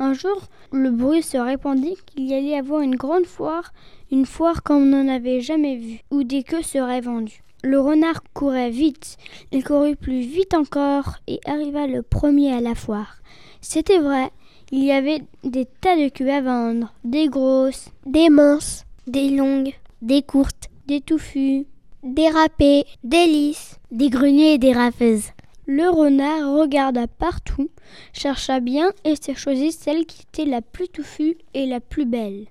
Un 0.00 0.12
jour, 0.12 0.48
le 0.72 0.90
bruit 0.90 1.22
se 1.22 1.36
répandit 1.36 1.94
qu'il 2.04 2.26
y 2.26 2.34
allait 2.34 2.58
avoir 2.58 2.80
une 2.80 2.96
grande 2.96 3.26
foire, 3.26 3.72
une 4.10 4.26
foire 4.26 4.64
comme 4.64 4.92
on 4.92 5.04
n'en 5.04 5.08
avait 5.08 5.40
jamais 5.40 5.76
vu, 5.76 6.00
où 6.10 6.24
des 6.24 6.42
queues 6.42 6.62
seraient 6.62 7.00
vendues. 7.00 7.44
Le 7.62 7.78
renard 7.78 8.24
courait 8.34 8.70
vite, 8.70 9.18
il 9.52 9.62
courut 9.62 9.94
plus 9.94 10.22
vite 10.22 10.52
encore 10.52 11.18
et 11.28 11.38
arriva 11.46 11.86
le 11.86 12.02
premier 12.02 12.52
à 12.52 12.60
la 12.60 12.74
foire. 12.74 13.18
C'était 13.60 14.00
vrai, 14.00 14.32
il 14.72 14.82
y 14.82 14.90
avait 14.90 15.22
des 15.44 15.64
tas 15.64 15.94
de 15.94 16.08
queues 16.08 16.28
à 16.28 16.40
vendre, 16.40 16.92
des 17.04 17.28
grosses, 17.28 17.90
des 18.04 18.30
minces, 18.30 18.85
des 19.06 19.30
longues, 19.30 19.74
des 20.02 20.22
courtes, 20.22 20.68
des 20.86 21.00
touffues, 21.00 21.66
des 22.02 22.28
râpées, 22.28 22.84
des 23.04 23.26
lisses, 23.26 23.76
des 23.90 24.10
greniers 24.10 24.54
et 24.54 24.58
des 24.58 24.72
rafeuses. 24.72 25.30
Le 25.66 25.88
renard 25.90 26.52
regarda 26.54 27.06
partout, 27.08 27.68
chercha 28.12 28.60
bien 28.60 28.92
et 29.04 29.16
se 29.16 29.34
choisit 29.34 29.72
celle 29.72 30.06
qui 30.06 30.22
était 30.22 30.48
la 30.48 30.62
plus 30.62 30.88
touffue 30.88 31.36
et 31.54 31.66
la 31.66 31.80
plus 31.80 32.04
belle. 32.04 32.46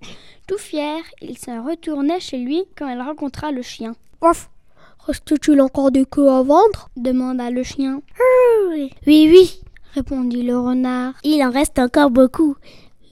Tout 0.47 0.57
fier, 0.57 0.99
il 1.21 1.37
s'en 1.37 1.63
retourna 1.65 2.19
chez 2.19 2.37
lui 2.37 2.63
quand 2.77 2.89
il 2.89 3.01
rencontra 3.01 3.51
le 3.51 3.61
chien. 3.61 3.95
Ouf 4.21 4.49
Reste-t-il 5.07 5.61
encore 5.61 5.91
des 5.91 6.05
queues 6.05 6.29
à 6.29 6.41
vendre? 6.41 6.89
demanda 6.97 7.51
le 7.51 7.63
chien. 7.63 8.01
Oui, 8.71 8.91
oui, 9.05 9.61
répondit 9.93 10.41
le 10.41 10.59
renard. 10.59 11.13
Il 11.23 11.43
en 11.43 11.51
reste 11.51 11.77
encore 11.79 12.09
beaucoup, 12.09 12.55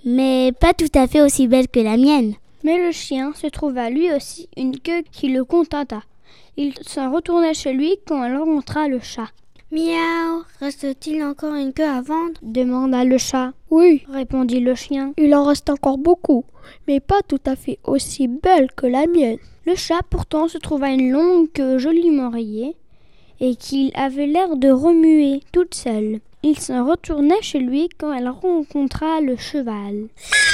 mais 0.04 0.52
pas 0.60 0.74
tout 0.74 0.92
à 0.96 1.08
fait 1.08 1.22
aussi 1.22 1.48
belle 1.48 1.68
que 1.68 1.80
la 1.80 1.98
mienne. 1.98 2.34
Mais 2.64 2.78
le 2.78 2.92
chien 2.92 3.34
se 3.34 3.48
trouva 3.48 3.90
lui 3.90 4.12
aussi 4.14 4.50
une 4.56 4.80
queue 4.80 5.04
qui 5.12 5.30
le 5.30 5.44
contenta. 5.44 6.02
Il 6.56 6.74
s'en 6.82 7.12
retourna 7.12 7.54
chez 7.54 7.74
lui 7.74 7.98
quand 8.08 8.24
il 8.24 8.36
rencontra 8.36 8.88
le 8.88 9.00
chat. 9.00 9.30
Miaou, 9.72 10.44
reste-t-il 10.60 11.24
encore 11.24 11.56
une 11.56 11.74
queue 11.74 11.84
à 11.84 12.02
vendre? 12.02 12.40
demanda 12.44 13.04
le 13.04 13.18
chat. 13.18 13.54
Oui, 13.72 14.04
répondit 14.08 14.60
le 14.60 14.76
chien. 14.76 15.14
Il 15.18 15.34
en 15.34 15.46
reste 15.46 15.70
encore 15.70 15.98
beaucoup, 15.98 16.46
mais 16.88 17.00
pas 17.00 17.22
tout 17.28 17.42
à 17.46 17.56
fait 17.56 17.80
aussi 17.84 18.28
belle 18.28 18.72
que 18.76 18.86
la 18.86 19.08
mienne. 19.08 19.40
Le 19.66 19.76
chat 19.76 20.02
pourtant 20.10 20.48
se 20.48 20.60
trouva 20.60 20.90
une 20.90 21.12
longue 21.12 21.52
queue 21.52 21.80
joliment 21.80 22.30
rayée 22.30 22.76
et 23.40 23.56
qu'il 23.56 23.92
avait 23.96 24.28
l'air 24.28 24.58
de 24.58 24.70
remuer 24.70 25.42
toute 25.52 25.74
seule. 25.74 26.20
Il 26.46 26.60
se 26.60 26.74
retourna 26.74 27.36
chez 27.42 27.60
lui 27.60 27.88
quand 27.98 28.12
elle 28.12 28.28
rencontra 28.28 29.22
le 29.22 29.38
cheval. 29.38 30.08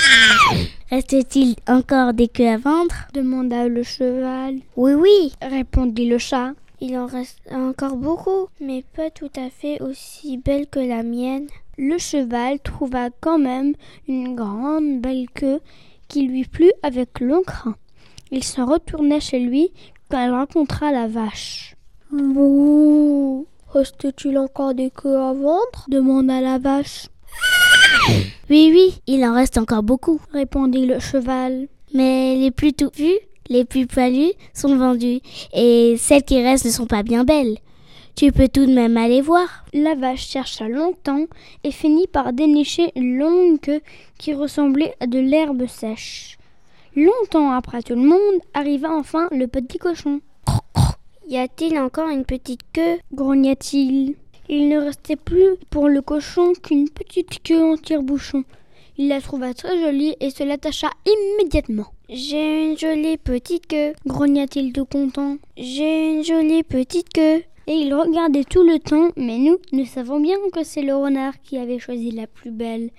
Reste-t-il 0.92 1.56
encore 1.68 2.14
des 2.14 2.28
queues 2.28 2.48
à 2.48 2.58
vendre? 2.58 2.96
demanda 3.14 3.68
le 3.68 3.82
cheval. 3.82 4.60
Oui, 4.76 4.94
oui, 4.94 5.32
répondit 5.42 6.08
le 6.08 6.20
chat. 6.20 6.54
Il 6.80 6.96
en 6.96 7.08
reste 7.08 7.40
encore 7.52 7.96
beaucoup, 7.98 8.48
mais 8.62 8.84
pas 8.96 9.10
tout 9.10 9.32
à 9.36 9.50
fait 9.50 9.82
aussi 9.82 10.38
belle 10.38 10.68
que 10.68 10.80
la 10.80 11.02
mienne. 11.02 11.48
Le 11.78 11.98
cheval 11.98 12.60
trouva 12.60 13.10
quand 13.20 13.40
même 13.40 13.74
une 14.08 14.36
grande 14.36 15.02
belle 15.02 15.28
queue 15.34 15.60
qui 16.08 16.22
lui 16.28 16.46
plut 16.46 16.72
avec 16.84 17.20
long 17.20 17.42
crin. 17.42 17.76
Il 18.32 18.44
se 18.44 18.62
retourna 18.62 19.20
chez 19.20 19.40
lui 19.40 19.72
quand 20.10 20.20
elle 20.20 20.34
rencontra 20.34 20.92
la 20.92 21.08
vache. 21.08 21.76
Bouh 22.12 23.48
Reste-t-il 23.72 24.38
encore 24.40 24.74
des 24.74 24.90
queues 24.90 25.18
à 25.18 25.34
vendre 25.34 25.86
demanda 25.88 26.42
la 26.42 26.58
vache. 26.58 27.08
Oui, 28.50 28.72
oui, 28.74 29.00
il 29.06 29.24
en 29.24 29.36
reste 29.36 29.60
encore 29.60 29.84
beaucoup, 29.84 30.20
répondit 30.34 30.88
le 30.88 31.00
cheval. 31.00 31.68
Mais 31.94 32.36
les 32.36 32.50
plus 32.50 32.74
touffues, 32.74 33.20
les 33.48 33.66
plus 33.66 33.86
poilues 33.86 34.34
sont 34.54 34.76
vendues, 34.76 35.20
et 35.54 35.96
celles 35.98 36.24
qui 36.24 36.42
restent 36.42 36.66
ne 36.66 36.72
sont 36.72 36.88
pas 36.88 37.04
bien 37.04 37.24
belles. 37.24 37.58
Tu 38.16 38.32
peux 38.32 38.48
tout 38.48 38.66
de 38.66 38.74
même 38.74 38.98
aller 38.98 39.22
voir. 39.22 39.66
La 39.74 39.94
vache 39.96 40.28
chercha 40.28 40.68
longtemps 40.68 41.26
et 41.64 41.72
finit 41.72 42.08
par 42.08 42.34
dénicher 42.34 42.92
une 42.96 43.18
longue 43.18 43.60
queue 43.60 43.82
qui 44.18 44.34
ressemblait 44.34 44.96
à 45.00 45.06
de 45.06 45.20
l'herbe 45.20 45.68
sèche. 45.68 46.38
Longtemps 46.96 47.52
après 47.52 47.84
tout 47.84 47.96
le 47.96 48.02
monde, 48.02 48.42
arriva 48.54 48.90
enfin 48.92 49.30
le 49.32 49.48
petit 49.48 49.78
cochon. 49.78 50.22
Y 51.30 51.38
a-t-il 51.38 51.78
encore 51.78 52.10
une 52.10 52.26
petite 52.26 52.62
queue? 52.74 52.98
grogna-t-il. 53.14 54.16
Il 54.50 54.68
ne 54.68 54.80
restait 54.80 55.16
plus 55.16 55.58
pour 55.70 55.88
le 55.88 56.02
cochon 56.02 56.54
qu'une 56.54 56.90
petite 56.90 57.44
queue 57.44 57.62
en 57.62 57.78
tire-bouchon. 57.78 58.46
Il 58.98 59.10
la 59.10 59.22
trouva 59.22 59.54
très 59.54 59.80
jolie 59.80 60.16
et 60.22 60.32
se 60.32 60.44
l'attacha 60.44 60.90
immédiatement. 61.06 61.86
J'ai 62.10 62.64
une 62.64 62.76
jolie 62.76 63.18
petite 63.18 63.68
queue, 63.68 63.94
grogna-t-il 64.08 64.74
tout 64.74 64.86
content. 64.86 65.38
J'ai 65.56 66.14
une 66.14 66.24
jolie 66.24 66.64
petite 66.64 67.14
queue. 67.14 67.44
Et 67.68 67.74
il 67.74 67.94
regardait 67.94 68.44
tout 68.44 68.64
le 68.64 68.80
temps, 68.80 69.10
mais 69.16 69.38
nous, 69.38 69.60
nous 69.72 69.86
savons 69.86 70.20
bien 70.20 70.38
que 70.52 70.64
c'est 70.64 70.82
le 70.82 70.96
renard 70.96 71.40
qui 71.44 71.60
avait 71.60 71.78
choisi 71.78 72.10
la 72.10 72.26
plus 72.26 72.50
belle. 72.50 72.90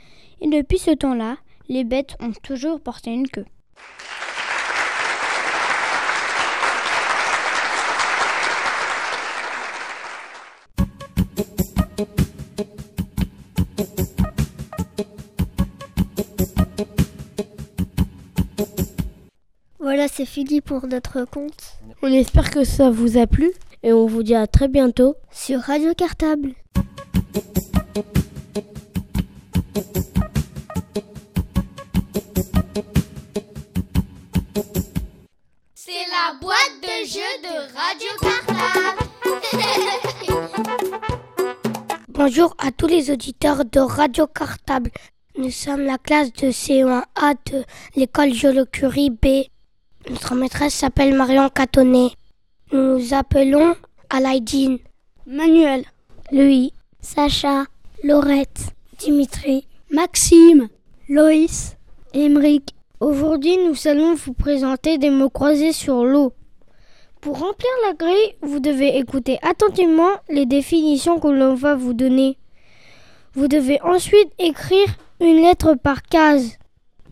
Et 0.40 0.46
depuis 0.46 0.78
ce 0.78 0.92
temps-là, 0.92 1.37
les 1.68 1.82
bêtes 1.82 2.16
ont 2.20 2.30
toujours 2.44 2.78
porté 2.78 3.10
une 3.10 3.26
queue. 3.26 3.46
Voilà, 19.92 20.06
c'est 20.06 20.24
fini 20.24 20.60
pour 20.60 20.86
notre 20.86 21.24
conte. 21.24 21.80
On 22.00 22.12
espère 22.12 22.52
que 22.52 22.62
ça 22.62 22.90
vous 22.90 23.18
a 23.18 23.26
plu 23.26 23.50
et 23.82 23.92
on 23.92 24.06
vous 24.06 24.22
dit 24.22 24.36
à 24.36 24.46
très 24.46 24.68
bientôt 24.68 25.16
sur 25.32 25.58
Radio 25.58 25.94
Cartable. 25.94 26.52
C'est 35.74 36.06
la 36.06 36.38
boîte 36.40 36.76
de 36.82 37.04
jeux 37.08 37.36
de 37.42 37.56
Radio 37.74 38.10
Cartable. 38.22 39.02
Bonjour 42.10 42.54
à 42.58 42.70
tous 42.70 42.86
les 42.86 43.10
auditeurs 43.10 43.64
de 43.64 43.80
Radio 43.80 44.28
Cartable. 44.28 44.92
Nous 45.36 45.50
sommes 45.50 45.82
la 45.82 45.98
classe 45.98 46.32
de 46.34 46.52
C1A 46.52 47.34
de 47.50 47.64
l'école 47.96 48.32
Jolocurie 48.32 49.10
B. 49.10 49.50
Notre 50.08 50.34
maîtresse 50.34 50.75
s'appelle 50.75 51.15
Marion 51.15 51.50
Catonnet. 51.50 52.10
Nous 52.73 52.99
nous 52.99 53.15
appelons 53.15 53.76
Alaïdine, 54.08 54.78
Manuel, 55.26 55.84
Louis, 56.32 56.73
Sacha, 57.00 57.65
Laurette, 58.02 58.73
Dimitri, 58.99 59.67
Maxime, 59.91 60.69
Loïs, 61.08 61.76
Émeric. 62.15 62.75
Aujourd'hui, 63.00 63.58
nous 63.58 63.89
allons 63.89 64.15
vous 64.15 64.32
présenter 64.32 64.97
des 64.99 65.10
mots 65.10 65.30
croisés 65.30 65.73
sur 65.73 66.04
l'eau. 66.04 66.32
Pour 67.21 67.39
remplir 67.39 67.71
la 67.86 67.93
grille, 67.93 68.34
vous 68.41 68.60
devez 68.60 68.97
écouter 68.97 69.39
attentivement 69.43 70.13
les 70.30 70.47
définitions 70.47 71.21
que 71.21 71.28
l'on 71.28 71.54
va 71.54 71.75
vous 71.75 71.93
donner. 71.93 72.39
Vous 73.34 73.49
devez 73.49 73.80
ensuite 73.82 74.32
écrire 74.39 74.89
une 75.21 75.43
lettre 75.43 75.75
par 75.75 76.02
case. 76.02 76.56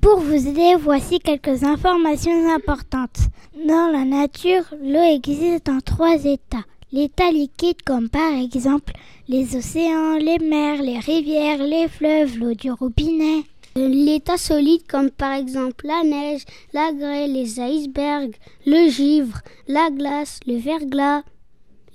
Pour 0.00 0.20
vous 0.20 0.46
aider, 0.46 0.76
voici 0.76 1.18
quelques 1.18 1.64
informations 1.64 2.54
importantes. 2.54 3.18
Dans 3.66 3.90
la 3.90 4.04
nature, 4.04 4.62
l'eau 4.80 5.02
existe 5.02 5.68
en 5.68 5.80
trois 5.80 6.24
états. 6.24 6.64
L'état 6.92 7.32
liquide 7.32 7.82
comme 7.84 8.08
par 8.08 8.32
exemple 8.32 8.92
les 9.28 9.56
océans, 9.56 10.16
les 10.16 10.38
mers, 10.38 10.80
les 10.82 10.98
rivières, 11.00 11.58
les 11.58 11.88
fleuves, 11.88 12.38
l'eau 12.38 12.54
du 12.54 12.70
robinet. 12.70 13.42
L'état 13.74 14.36
solide 14.36 14.86
comme 14.88 15.10
par 15.10 15.32
exemple 15.32 15.86
la 15.86 16.04
neige, 16.04 16.42
la 16.72 16.92
grêle, 16.92 17.32
les 17.32 17.58
icebergs, 17.58 18.36
le 18.66 18.88
givre, 18.88 19.40
la 19.66 19.90
glace, 19.90 20.38
le 20.46 20.58
verglas. 20.58 21.22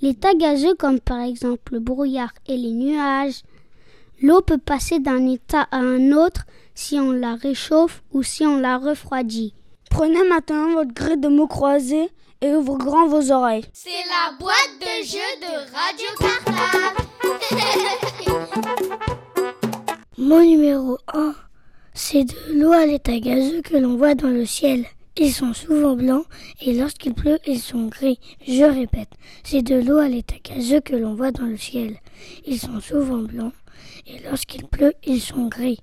L'état 0.02 0.34
gazeux 0.34 0.74
comme 0.74 1.00
par 1.00 1.20
exemple 1.20 1.72
le 1.72 1.80
brouillard 1.80 2.32
et 2.46 2.56
les 2.56 2.72
nuages. 2.72 3.42
L'eau 4.20 4.42
peut 4.42 4.58
passer 4.58 4.98
d'un 4.98 5.26
état 5.26 5.66
à 5.70 5.78
un 5.78 6.12
autre 6.12 6.44
si 6.74 6.98
on 6.98 7.12
la 7.12 7.34
réchauffe 7.34 8.02
ou 8.12 8.22
si 8.22 8.44
on 8.44 8.58
la 8.58 8.78
refroidit. 8.78 9.54
Prenez 9.90 10.26
maintenant 10.28 10.72
votre 10.72 10.92
grille 10.92 11.18
de 11.18 11.28
mots 11.28 11.46
croisés 11.46 12.10
et 12.40 12.52
ouvrez 12.54 12.78
grand 12.78 13.06
vos 13.06 13.30
oreilles. 13.30 13.64
C'est 13.72 13.90
la 13.90 14.36
boîte 14.38 14.74
de 14.80 15.04
jeux 15.06 15.18
de 15.40 15.52
Radio 15.72 16.06
Cartable. 16.18 17.04
Mot 20.18 20.42
numéro 20.42 20.98
1. 21.12 21.34
C'est 21.92 22.24
de 22.24 22.34
l'eau 22.54 22.72
à 22.72 22.86
l'état 22.86 23.18
gazeux 23.18 23.62
que 23.62 23.76
l'on 23.76 23.96
voit 23.96 24.14
dans 24.14 24.28
le 24.28 24.46
ciel. 24.46 24.84
Ils 25.16 25.32
sont 25.32 25.54
souvent 25.54 25.94
blancs 25.94 26.26
et 26.60 26.72
lorsqu'il 26.72 27.14
pleut, 27.14 27.38
ils 27.46 27.60
sont 27.60 27.86
gris. 27.86 28.18
Je 28.46 28.64
répète, 28.64 29.10
c'est 29.44 29.62
de 29.62 29.76
l'eau 29.76 29.98
à 29.98 30.08
l'état 30.08 30.36
gazeux 30.42 30.80
que 30.80 30.96
l'on 30.96 31.14
voit 31.14 31.30
dans 31.30 31.46
le 31.46 31.56
ciel. 31.56 31.98
Ils 32.46 32.58
sont 32.58 32.80
souvent 32.80 33.18
blancs 33.18 33.52
et 34.06 34.20
lorsqu'il 34.20 34.64
pleut, 34.66 34.94
ils 35.04 35.20
sont 35.20 35.46
gris. 35.48 35.80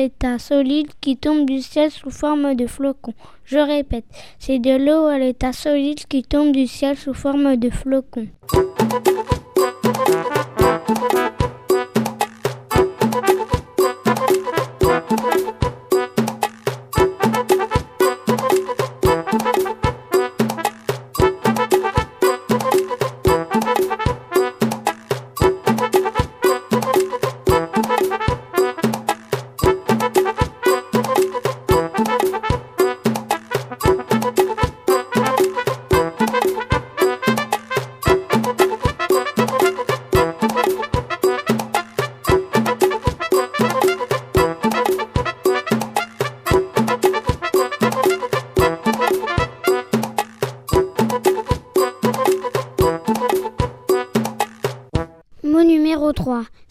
L'état 0.00 0.38
solide 0.38 0.88
qui 1.02 1.18
tombe 1.18 1.44
du 1.44 1.60
ciel 1.60 1.90
sous 1.90 2.10
forme 2.10 2.54
de 2.54 2.66
flocons. 2.66 3.12
Je 3.44 3.58
répète, 3.58 4.06
c'est 4.38 4.58
de 4.58 4.74
l'eau 4.82 5.06
à 5.06 5.18
l'état 5.18 5.52
solide 5.52 6.06
qui 6.08 6.22
tombe 6.22 6.52
du 6.52 6.66
ciel 6.66 6.96
sous 6.96 7.12
forme 7.12 7.56
de 7.56 7.68
flocons. 7.68 8.28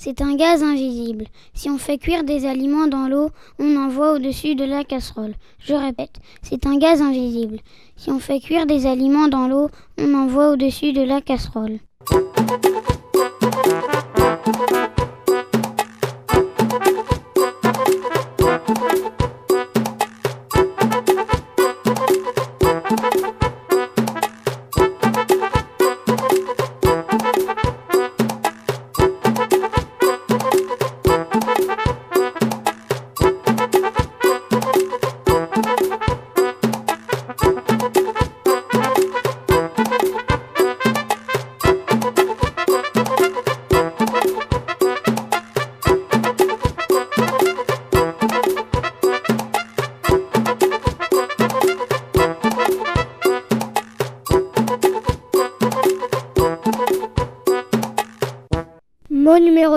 C'est 0.09 0.23
un 0.23 0.35
gaz 0.35 0.63
invisible. 0.63 1.25
Si 1.53 1.69
on 1.69 1.77
fait 1.77 1.99
cuire 1.99 2.23
des 2.23 2.47
aliments 2.47 2.87
dans 2.87 3.07
l'eau, 3.07 3.29
on 3.59 3.75
envoie 3.75 4.13
au-dessus 4.13 4.55
de 4.55 4.65
la 4.65 4.83
casserole. 4.83 5.35
Je 5.59 5.75
répète, 5.75 6.15
c'est 6.41 6.65
un 6.65 6.79
gaz 6.79 6.99
invisible. 6.99 7.59
Si 7.95 8.09
on 8.09 8.17
fait 8.17 8.39
cuire 8.39 8.65
des 8.65 8.87
aliments 8.87 9.27
dans 9.27 9.47
l'eau, 9.47 9.69
on 9.99 10.15
envoie 10.15 10.53
au-dessus 10.53 10.93
de 10.93 11.03
la 11.03 11.21
casserole. 11.21 11.77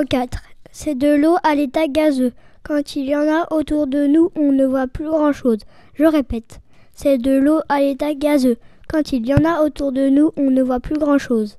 4. 0.04 0.38
C'est 0.70 0.94
de 0.94 1.14
l'eau 1.14 1.36
à 1.42 1.54
l'état 1.54 1.86
gazeux. 1.86 2.32
Quand 2.62 2.96
il 2.96 3.06
y 3.06 3.16
en 3.16 3.26
a 3.28 3.46
autour 3.52 3.86
de 3.86 4.06
nous, 4.06 4.30
on 4.36 4.52
ne 4.52 4.64
voit 4.64 4.86
plus 4.86 5.06
grand-chose. 5.06 5.58
Je 5.94 6.04
répète. 6.04 6.60
C'est 6.94 7.18
de 7.18 7.32
l'eau 7.32 7.60
à 7.68 7.80
l'état 7.80 8.14
gazeux. 8.14 8.56
Quand 8.88 9.12
il 9.12 9.26
y 9.26 9.34
en 9.34 9.44
a 9.44 9.62
autour 9.62 9.92
de 9.92 10.08
nous, 10.08 10.32
on 10.36 10.50
ne 10.50 10.62
voit 10.62 10.80
plus 10.80 10.98
grand-chose. 10.98 11.56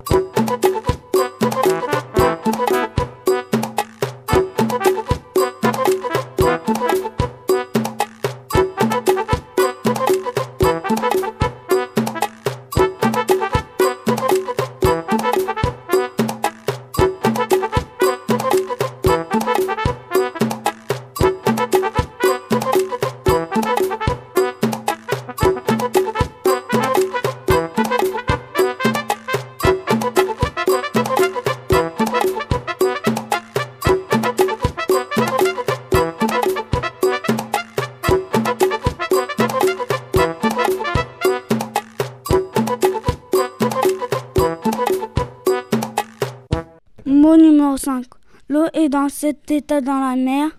Cet 49.24 49.52
état 49.52 49.80
dans 49.80 50.02
la 50.02 50.18
mer, 50.18 50.50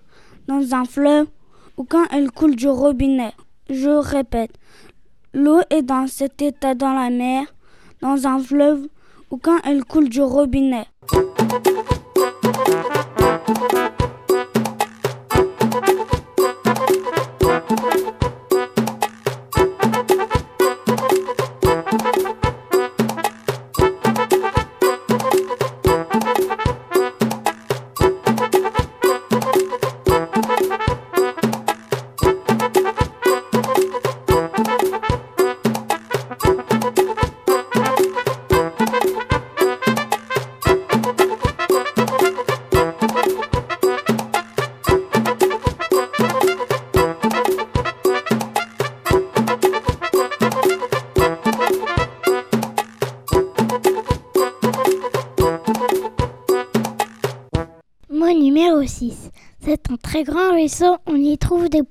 dans 0.48 0.74
un 0.74 0.87
fleuve 0.87 1.27
ou 1.77 1.85
quand 1.85 2.07
elle 2.11 2.31
coule 2.31 2.57
du 2.57 2.66
robinet. 2.66 3.35
Je 3.68 3.90
répète. 3.90 4.53
L'eau 5.35 5.61
est 5.68 5.83
dans 5.83 6.07
cet 6.07 6.40
état 6.40 6.74
dans 6.74 6.94
la 6.94 7.11
mer, 7.11 7.44
dans 8.00 8.27
un 8.27 8.38
fleuve 8.38 8.88
ou 9.31 9.37
quand 9.37 9.59
elle 9.64 9.85
coule 9.85 10.09
du 10.09 10.22
robinet. 10.22 10.87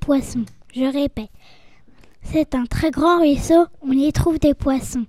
Poissons. 0.03 0.45
Je 0.75 0.83
répète. 0.83 1.29
C'est 2.23 2.55
un 2.55 2.65
très 2.65 2.91
grand 2.91 3.19
ruisseau, 3.19 3.65
on 3.81 3.91
y 3.91 4.11
trouve 4.11 4.37
des 4.37 4.53
poissons. 4.53 5.05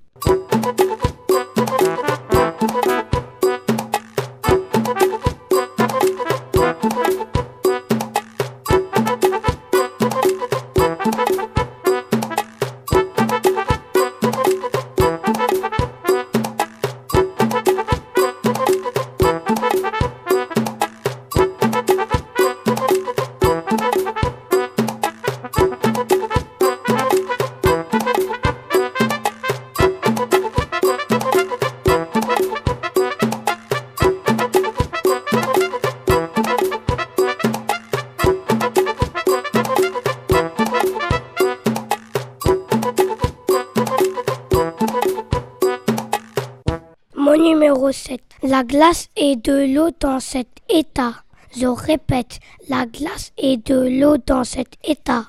La 48.65 48.69
glace 48.79 49.09
est 49.15 49.37
de 49.45 49.75
l'eau 49.75 49.91
dans 50.01 50.21
cet 50.21 50.49
état. 50.71 51.13
Je 51.55 51.67
répète, 51.67 52.41
la 52.71 52.87
glace 52.87 53.31
est 53.37 53.59
de 53.59 54.01
l'eau 54.01 54.17
dans 54.27 54.43
cet 54.43 54.79
état. 54.83 55.27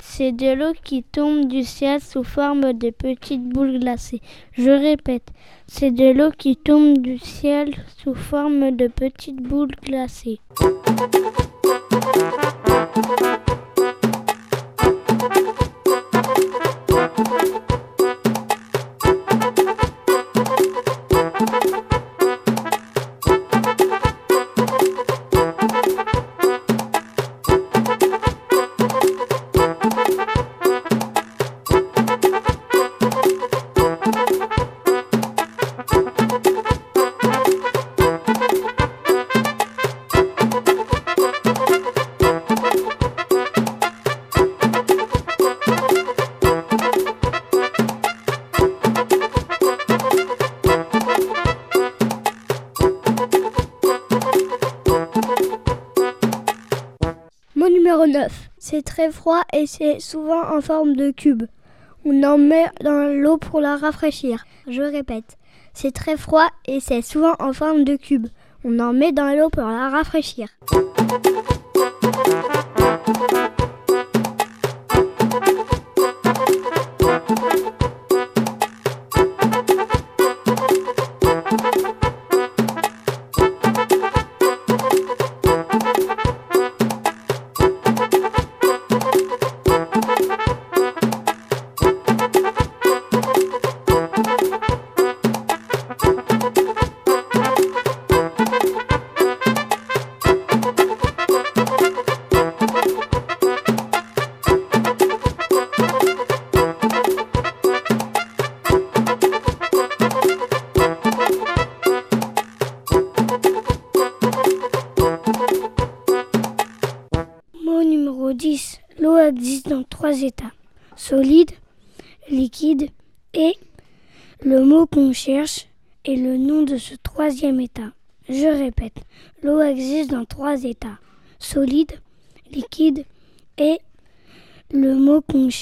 C'est 0.00 0.32
de 0.32 0.54
l'eau 0.54 0.72
qui 0.82 1.04
tombe 1.04 1.46
du 1.46 1.62
ciel 1.62 2.00
sous 2.00 2.24
forme 2.24 2.72
de 2.72 2.90
petites 2.90 3.48
boules 3.48 3.78
glacées. 3.78 4.20
Je 4.54 4.70
répète, 4.70 5.28
c'est 5.68 5.92
de 5.92 6.10
l'eau 6.10 6.32
qui 6.36 6.56
tombe 6.56 6.98
du 6.98 7.16
ciel 7.18 7.74
sous 8.02 8.14
forme 8.14 8.72
de 8.72 8.88
petites 8.88 9.40
boules 9.40 9.76
glacées. 9.84 10.40
Froid 59.12 59.42
et 59.52 59.66
c'est 59.66 60.00
souvent 60.00 60.42
en 60.56 60.60
forme 60.60 60.96
de 60.96 61.10
cube. 61.10 61.44
On 62.04 62.22
en 62.24 62.38
met 62.38 62.66
dans 62.82 63.12
l'eau 63.14 63.36
pour 63.36 63.60
la 63.60 63.76
rafraîchir. 63.76 64.44
Je 64.66 64.82
répète, 64.82 65.38
c'est 65.74 65.92
très 65.92 66.16
froid 66.16 66.48
et 66.66 66.80
c'est 66.80 67.02
souvent 67.02 67.34
en 67.38 67.52
forme 67.52 67.84
de 67.84 67.96
cube. 67.96 68.26
On 68.64 68.78
en 68.80 68.92
met 68.92 69.12
dans 69.12 69.32
l'eau 69.36 69.50
pour 69.50 69.64
la 69.64 69.88
rafraîchir. 69.88 70.48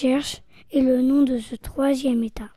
Est 0.04 0.80
le 0.80 1.02
nom 1.02 1.22
de 1.22 1.38
ce 1.38 1.56
troisième 1.56 2.24
état. 2.24 2.48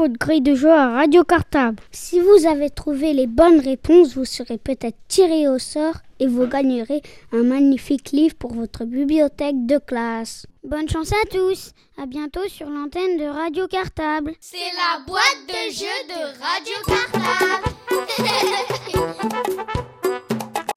Votre 0.00 0.18
grille 0.18 0.40
de 0.40 0.54
jeu 0.54 0.70
à 0.70 0.92
Radio 0.92 1.24
Cartable. 1.24 1.76
Si 1.90 2.20
vous 2.20 2.46
avez 2.46 2.70
trouvé 2.70 3.12
les 3.12 3.26
bonnes 3.26 3.60
réponses, 3.60 4.14
vous 4.14 4.24
serez 4.24 4.56
peut-être 4.56 4.96
tiré 5.08 5.46
au 5.46 5.58
sort 5.58 5.96
et 6.18 6.26
vous 6.26 6.46
gagnerez 6.46 7.02
un 7.32 7.42
magnifique 7.42 8.12
livre 8.12 8.34
pour 8.34 8.54
votre 8.54 8.86
bibliothèque 8.86 9.66
de 9.66 9.76
classe. 9.76 10.46
Bonne 10.64 10.88
chance 10.88 11.12
à 11.12 11.26
tous. 11.28 11.72
À 12.00 12.06
bientôt 12.06 12.48
sur 12.48 12.70
l'antenne 12.70 13.18
de 13.18 13.26
Radio 13.26 13.66
Cartable. 13.66 14.32
C'est 14.40 14.56
la 14.56 15.04
boîte 15.06 15.44
de 15.48 15.70
jeu 15.70 15.84
de 16.08 16.20
Radio 16.40 16.76
Cartable. 16.86 17.68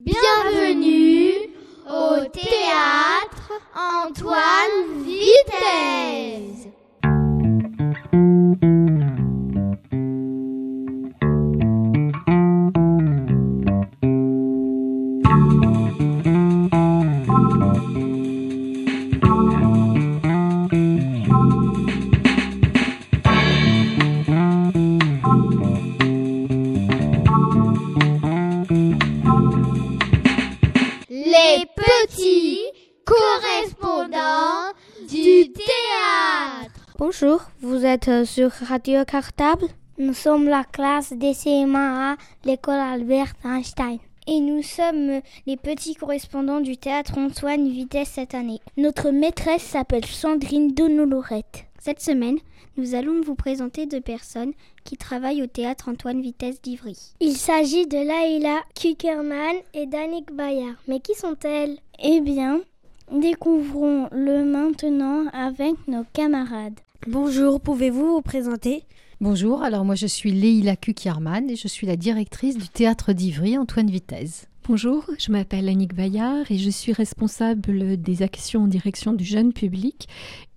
Bienvenue 0.00 1.32
au 1.88 2.26
théâtre 2.26 3.52
Antoine 3.74 5.02
Vitesse. 5.02 6.68
Du 35.34 35.50
théâtre. 35.50 36.86
Bonjour, 36.96 37.40
vous 37.60 37.84
êtes 37.84 38.06
euh, 38.06 38.24
sur 38.24 38.50
Radio 38.50 39.04
Cartable? 39.04 39.66
Nous 39.98 40.14
sommes 40.14 40.48
la 40.48 40.62
classe 40.62 41.12
DCMA 41.12 42.12
à 42.12 42.16
l'école 42.44 42.78
Albert 42.78 43.32
Einstein. 43.44 43.98
Et 44.28 44.38
nous 44.38 44.62
sommes 44.62 45.20
les 45.46 45.56
petits 45.56 45.96
correspondants 45.96 46.60
du 46.60 46.76
théâtre 46.76 47.18
Antoine 47.18 47.68
Vitesse 47.68 48.10
cette 48.14 48.34
année. 48.34 48.60
Notre 48.76 49.10
maîtresse 49.10 49.62
s'appelle 49.62 50.04
Sandrine 50.04 50.72
Donolorette. 50.72 51.64
Cette 51.80 52.00
semaine, 52.00 52.38
nous 52.76 52.94
allons 52.94 53.20
vous 53.20 53.34
présenter 53.34 53.86
deux 53.86 54.00
personnes 54.00 54.52
qui 54.84 54.96
travaillent 54.96 55.42
au 55.42 55.48
théâtre 55.48 55.88
Antoine 55.88 56.22
Vitesse 56.22 56.62
d'Ivry. 56.62 56.96
Il 57.20 57.36
s'agit 57.36 57.88
de 57.88 57.98
Laïla 57.98 58.60
Kuckerman 58.80 59.56
et 59.74 59.86
Danik 59.86 60.32
Bayard. 60.32 60.76
Mais 60.86 61.00
qui 61.00 61.14
sont-elles? 61.14 61.76
Eh 62.02 62.20
bien, 62.20 62.60
découvrons-le 63.14 64.44
maintenant 64.44 65.26
avec 65.32 65.74
nos 65.88 66.04
camarades. 66.12 66.78
Bonjour, 67.06 67.60
pouvez-vous 67.60 68.14
vous 68.14 68.22
présenter? 68.22 68.82
Bonjour, 69.20 69.62
alors 69.62 69.84
moi 69.84 69.94
je 69.94 70.06
suis 70.06 70.32
Leila 70.32 70.76
Kukiarman 70.76 71.48
et 71.48 71.56
je 71.56 71.68
suis 71.68 71.86
la 71.86 71.96
directrice 71.96 72.58
du 72.58 72.68
théâtre 72.68 73.12
d'Ivry 73.12 73.56
Antoine 73.56 73.90
Vitesse. 73.90 74.48
Bonjour, 74.66 75.04
je 75.18 75.30
m'appelle 75.30 75.68
Annick 75.68 75.94
Bayard 75.94 76.50
et 76.50 76.58
je 76.58 76.70
suis 76.70 76.92
responsable 76.92 77.96
des 78.00 78.22
actions 78.22 78.62
en 78.62 78.66
direction 78.66 79.12
du 79.12 79.24
jeune 79.24 79.52
public 79.52 80.08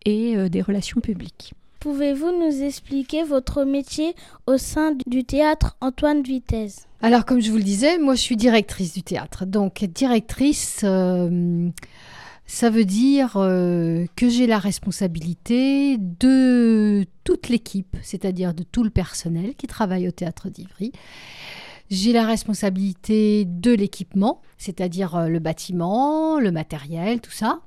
et 0.05 0.37
euh, 0.37 0.49
des 0.49 0.61
relations 0.61 1.01
publiques. 1.01 1.53
Pouvez-vous 1.79 2.31
nous 2.31 2.63
expliquer 2.63 3.23
votre 3.23 3.63
métier 3.63 4.15
au 4.47 4.57
sein 4.57 4.95
du 5.05 5.23
théâtre 5.23 5.77
Antoine 5.79 6.23
Vitesse? 6.23 6.87
Alors, 7.01 7.25
comme 7.25 7.39
je 7.39 7.51
vous 7.51 7.57
le 7.57 7.63
disais, 7.63 7.99
moi 7.99 8.15
je 8.15 8.21
suis 8.21 8.35
directrice 8.35 8.93
du 8.93 9.03
théâtre. 9.03 9.45
Donc, 9.45 9.83
directrice, 9.83 10.81
euh, 10.83 11.69
ça 12.47 12.69
veut 12.69 12.85
dire 12.85 13.33
euh, 13.35 14.05
que 14.15 14.29
j'ai 14.29 14.47
la 14.47 14.57
responsabilité 14.57 15.97
de 15.97 17.05
toute 17.25 17.49
l'équipe, 17.49 17.97
c'est-à-dire 18.01 18.53
de 18.53 18.63
tout 18.63 18.83
le 18.83 18.89
personnel 18.89 19.53
qui 19.55 19.67
travaille 19.67 20.07
au 20.07 20.11
théâtre 20.11 20.49
d'Ivry. 20.49 20.93
J'ai 21.89 22.13
la 22.13 22.25
responsabilité 22.25 23.45
de 23.45 23.71
l'équipement, 23.71 24.41
c'est-à-dire 24.57 25.15
euh, 25.15 25.27
le 25.27 25.39
bâtiment, 25.39 26.39
le 26.39 26.51
matériel, 26.51 27.19
tout 27.19 27.31
ça. 27.31 27.59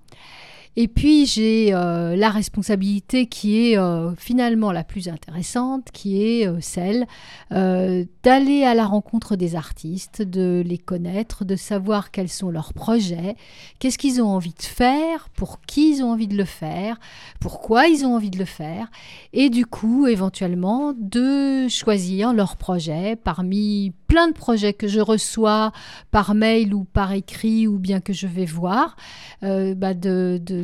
Et 0.77 0.87
puis 0.87 1.27
j'ai 1.27 1.75
euh, 1.75 2.15
la 2.15 2.31
responsabilité 2.31 3.27
qui 3.27 3.73
est 3.73 3.77
euh, 3.77 4.15
finalement 4.17 4.71
la 4.71 4.85
plus 4.85 5.09
intéressante, 5.09 5.89
qui 5.93 6.23
est 6.23 6.47
euh, 6.47 6.59
celle 6.61 7.07
d'aller 7.51 8.63
à 8.65 8.75
la 8.75 8.87
rencontre 8.87 9.35
des 9.35 9.57
artistes, 9.57 10.23
de 10.23 10.63
les 10.65 10.79
connaître, 10.79 11.45
de 11.45 11.57
savoir 11.57 12.13
quels 12.13 12.29
sont 12.29 12.51
leurs 12.51 12.73
projets, 12.73 13.35
qu'est-ce 13.79 13.99
qu'ils 13.99 14.23
ont 14.23 14.29
envie 14.29 14.55
de 14.55 14.63
faire, 14.63 15.29
pour 15.31 15.61
qui 15.63 15.91
ils 15.91 16.05
ont 16.05 16.13
envie 16.13 16.29
de 16.29 16.37
le 16.37 16.45
faire, 16.45 17.01
pourquoi 17.41 17.89
ils 17.89 18.05
ont 18.05 18.15
envie 18.15 18.31
de 18.31 18.39
le 18.39 18.45
faire, 18.45 18.89
et 19.33 19.51
du 19.51 19.67
coup 19.67 20.07
éventuellement 20.07 20.95
de 20.97 21.67
choisir 21.69 22.33
leur 22.33 22.57
projet 22.57 23.17
parmi 23.17 23.93
plein 24.07 24.29
de 24.29 24.33
projets 24.33 24.75
que 24.75 24.87
je 24.87 25.01
reçois 25.01 25.73
par 26.11 26.35
mail 26.35 26.73
ou 26.73 26.85
par 26.85 27.13
écrit 27.13 27.67
ou 27.67 27.79
bien 27.79 28.01
que 28.01 28.13
je 28.13 28.27
vais 28.29 28.45
voir, 28.45 28.97
bah 29.43 29.95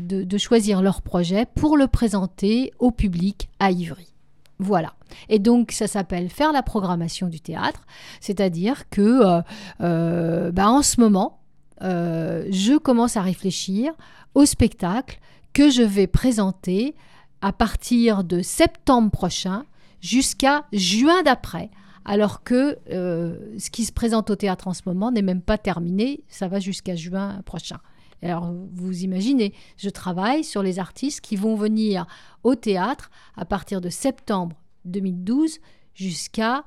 de, 0.00 0.38
choisir 0.38 0.82
leur 0.82 1.02
projet 1.02 1.46
pour 1.54 1.76
le 1.76 1.86
présenter 1.86 2.72
au 2.78 2.90
public 2.90 3.48
à 3.58 3.70
Ivry. 3.70 4.12
Voilà. 4.58 4.94
Et 5.28 5.38
donc 5.38 5.72
ça 5.72 5.86
s'appelle 5.86 6.30
faire 6.30 6.52
la 6.52 6.62
programmation 6.62 7.28
du 7.28 7.40
théâtre, 7.40 7.82
c'est-à-dire 8.20 8.88
que 8.88 9.00
euh, 9.00 9.42
euh, 9.80 10.50
bah, 10.50 10.68
en 10.68 10.82
ce 10.82 11.00
moment, 11.00 11.40
euh, 11.82 12.46
je 12.50 12.78
commence 12.78 13.16
à 13.16 13.22
réfléchir 13.22 13.92
au 14.34 14.46
spectacle 14.46 15.20
que 15.52 15.70
je 15.70 15.82
vais 15.82 16.06
présenter 16.06 16.94
à 17.42 17.52
partir 17.52 18.24
de 18.24 18.40
septembre 18.40 19.10
prochain 19.10 19.64
jusqu'à 20.00 20.64
juin 20.72 21.22
d'après. 21.22 21.70
Alors 22.08 22.44
que 22.44 22.78
ce 22.88 23.70
qui 23.70 23.84
se 23.84 23.90
présente 23.90 24.30
au 24.30 24.36
théâtre 24.36 24.68
en 24.68 24.74
ce 24.74 24.82
moment 24.86 25.10
n'est 25.10 25.22
même 25.22 25.42
pas 25.42 25.58
terminé, 25.58 26.22
ça 26.28 26.46
va 26.46 26.60
jusqu'à 26.60 26.94
juin 26.94 27.42
prochain. 27.44 27.78
Alors 28.26 28.52
vous 28.72 29.04
imaginez, 29.04 29.54
je 29.76 29.88
travaille 29.88 30.42
sur 30.42 30.60
les 30.60 30.80
artistes 30.80 31.20
qui 31.20 31.36
vont 31.36 31.54
venir 31.54 32.08
au 32.42 32.56
théâtre 32.56 33.08
à 33.36 33.44
partir 33.44 33.80
de 33.80 33.88
septembre 33.88 34.56
2012 34.84 35.60
jusqu'à 35.94 36.64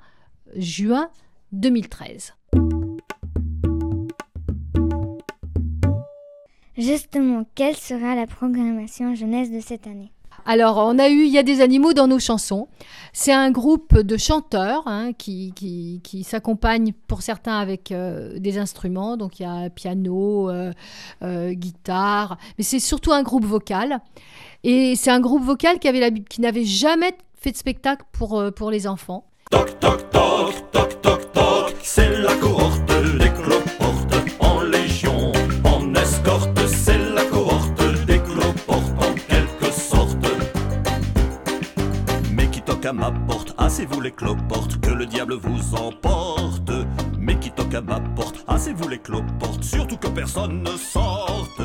juin 0.56 1.10
2013. 1.52 2.34
Justement, 6.78 7.46
quelle 7.56 7.76
sera 7.76 8.16
la 8.16 8.26
programmation 8.26 9.14
jeunesse 9.14 9.52
de 9.52 9.60
cette 9.60 9.86
année? 9.86 10.14
Alors, 10.50 10.78
on 10.78 10.98
a 10.98 11.10
eu 11.10 11.26
Il 11.26 11.32
y 11.32 11.38
a 11.38 11.44
des 11.44 11.62
animaux 11.62 11.94
dans 11.94 12.08
nos 12.08 12.18
chansons. 12.18 12.70
C'est 13.14 13.32
un 13.32 13.52
groupe 13.52 14.00
de 14.00 14.18
chanteurs 14.18 14.82
hein, 14.88 15.12
qui, 15.16 15.54
qui, 15.54 16.24
s'accompagnent 16.24 16.92
pour 17.06 17.22
certains 17.22 17.60
avec 17.60 17.92
euh, 17.92 18.40
des 18.40 18.58
instruments. 18.58 19.16
Donc, 19.16 19.40
il 19.40 19.44
y 19.44 19.46
a 19.46 19.70
piano, 19.70 20.50
euh, 20.50 20.74
euh, 21.22 21.54
guitare. 21.54 22.40
Mais 22.58 22.64
c'est 22.64 22.80
surtout 22.80 23.12
un 23.12 23.22
groupe 23.22 23.46
vocal. 23.46 24.00
Et 24.64 24.96
c'est 24.96 25.12
un 25.12 25.20
groupe 25.20 25.44
vocal 25.44 25.78
qui, 25.78 25.88
avait 25.88 26.00
la, 26.00 26.10
qui 26.10 26.42
n'avait 26.42 26.66
jamais 26.66 27.14
fait 27.36 27.52
de 27.52 27.58
spectacle 27.58 28.06
pour, 28.12 28.44
pour 28.56 28.72
les 28.72 28.88
enfants. 28.88 29.26
Toc, 29.52 29.80
toc, 29.80 30.10
toc, 30.10 30.72
toc, 30.72 31.02
toc, 31.04 31.32
toc, 31.32 31.76
c'est 31.84 32.10
la 32.22 32.34
à 42.90 42.94
ma 42.94 43.12
porte, 43.12 43.54
assez-vous 43.60 44.02
les 44.02 44.12
cloportes, 44.12 44.82
que 44.82 44.90
le 44.90 45.06
diable 45.06 45.36
vous 45.36 45.76
emporte. 45.76 46.72
Mais 47.20 47.38
qui 47.38 47.52
toque 47.52 47.76
à 47.76 47.82
ma 47.82 48.00
porte, 48.00 48.44
assez-vous 48.48 48.88
les 48.88 48.98
cloportes, 48.98 49.64
surtout 49.64 49.98
que 49.98 50.08
personne 50.08 50.64
ne 50.64 50.72
sorte. 50.72 51.62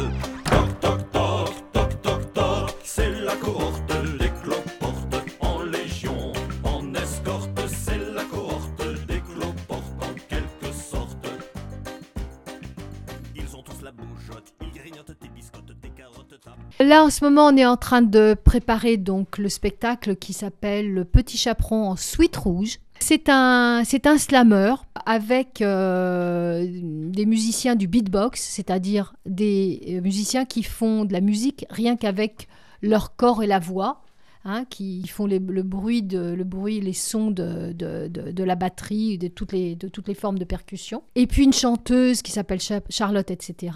Là 16.80 17.04
en 17.04 17.10
ce 17.10 17.24
moment 17.24 17.46
on 17.46 17.56
est 17.56 17.66
en 17.66 17.76
train 17.76 18.02
de 18.02 18.34
préparer 18.42 18.96
donc 18.96 19.38
le 19.38 19.48
spectacle 19.48 20.16
qui 20.16 20.32
s'appelle 20.32 20.92
Le 20.92 21.04
Petit 21.04 21.36
Chaperon 21.36 21.90
en 21.90 21.96
suite 21.96 22.36
rouge. 22.36 22.78
C'est 22.98 23.28
un, 23.28 23.82
c'est 23.84 24.06
un 24.06 24.18
slammer 24.18 24.74
avec 25.06 25.60
euh, 25.60 26.66
des 26.70 27.26
musiciens 27.26 27.76
du 27.76 27.86
beatbox, 27.86 28.40
c'est-à-dire 28.40 29.14
des 29.26 29.82
euh, 29.88 30.00
musiciens 30.00 30.44
qui 30.44 30.62
font 30.62 31.04
de 31.04 31.12
la 31.12 31.20
musique 31.20 31.66
rien 31.70 31.96
qu'avec 31.96 32.48
leur 32.82 33.14
corps 33.16 33.42
et 33.42 33.46
la 33.46 33.58
voix. 33.58 34.00
Hein, 34.46 34.66
qui 34.68 35.08
font 35.08 35.26
le, 35.26 35.38
bruit 35.38 36.02
de, 36.02 36.18
le 36.18 36.44
bruit, 36.44 36.78
les 36.78 36.92
sons 36.92 37.30
de, 37.30 37.72
de, 37.72 38.08
de, 38.08 38.44
la 38.44 38.56
batterie, 38.56 39.16
de 39.16 39.28
toutes, 39.28 39.52
les, 39.52 39.74
de 39.74 39.88
toutes 39.88 40.06
les 40.06 40.12
formes 40.12 40.38
de 40.38 40.44
percussion. 40.44 41.02
Et 41.14 41.26
puis 41.26 41.44
une 41.44 41.54
chanteuse 41.54 42.20
qui 42.20 42.30
s'appelle 42.30 42.60
Charlotte, 42.90 43.30
etc. 43.30 43.72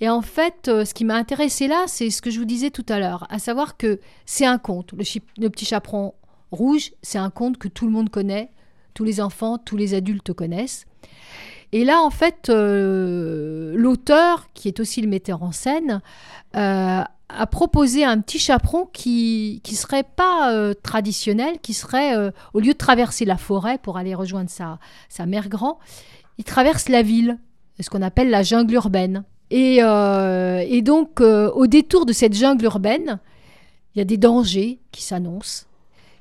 Et 0.00 0.08
en 0.08 0.22
fait, 0.22 0.68
euh, 0.68 0.84
ce 0.84 0.94
qui 0.94 1.04
m'a 1.04 1.14
intéressé 1.14 1.68
là, 1.68 1.84
c'est 1.86 2.10
ce 2.10 2.20
que 2.20 2.30
je 2.30 2.38
vous 2.38 2.44
disais 2.44 2.70
tout 2.70 2.84
à 2.88 2.98
l'heure, 2.98 3.26
à 3.30 3.38
savoir 3.38 3.76
que 3.76 4.00
c'est 4.26 4.46
un 4.46 4.58
conte. 4.58 4.92
Le, 4.92 5.48
petit 5.48 5.64
chaperon 5.64 6.14
rouge, 6.50 6.92
c'est 7.02 7.18
un 7.18 7.30
conte 7.30 7.58
que 7.58 7.68
tout 7.68 7.86
le 7.86 7.92
monde 7.92 8.10
connaît, 8.10 8.50
tous 8.94 9.04
les 9.04 9.20
enfants, 9.20 9.58
tous 9.58 9.76
les 9.76 9.94
adultes 9.94 10.32
connaissent. 10.32 10.86
Et 11.72 11.84
là, 11.84 12.02
en 12.02 12.10
fait, 12.10 12.48
euh, 12.48 13.74
l'auteur, 13.76 14.48
qui 14.54 14.68
est 14.68 14.78
aussi 14.78 15.00
le 15.00 15.08
metteur 15.08 15.42
en 15.42 15.52
scène, 15.52 16.00
euh, 16.56 17.02
a 17.28 17.46
proposé 17.46 18.04
un 18.04 18.20
petit 18.20 18.38
chaperon 18.38 18.86
qui 18.92 19.60
qui 19.64 19.74
serait 19.74 20.04
pas 20.04 20.72
traditionnel, 20.82 21.58
qui 21.62 21.72
serait 21.72 22.14
au 22.52 22.60
lieu 22.60 22.74
de 22.74 22.78
traverser 22.78 23.24
la 23.24 23.38
forêt 23.38 23.78
pour 23.78 23.96
aller 23.96 24.14
rejoindre 24.14 24.50
sa 24.50 24.78
sa 25.08 25.24
mère 25.26 25.48
grand, 25.48 25.78
il 26.38 26.44
traverse 26.44 26.88
la 26.88 27.02
ville, 27.02 27.38
ce 27.80 27.90
qu'on 27.90 28.02
appelle 28.02 28.30
la 28.30 28.42
jungle 28.42 28.74
urbaine. 28.74 29.24
Euh, 29.54 30.64
et, 30.66 30.82
donc, 30.82 31.20
euh, 31.20 31.50
au 31.52 31.66
détour 31.66 32.06
de 32.06 32.12
cette 32.12 32.34
jungle 32.34 32.64
urbaine, 32.64 33.20
il 33.94 33.98
y 33.98 34.02
a 34.02 34.04
des 34.04 34.16
dangers 34.16 34.80
qui 34.90 35.02
s'annoncent, 35.02 35.66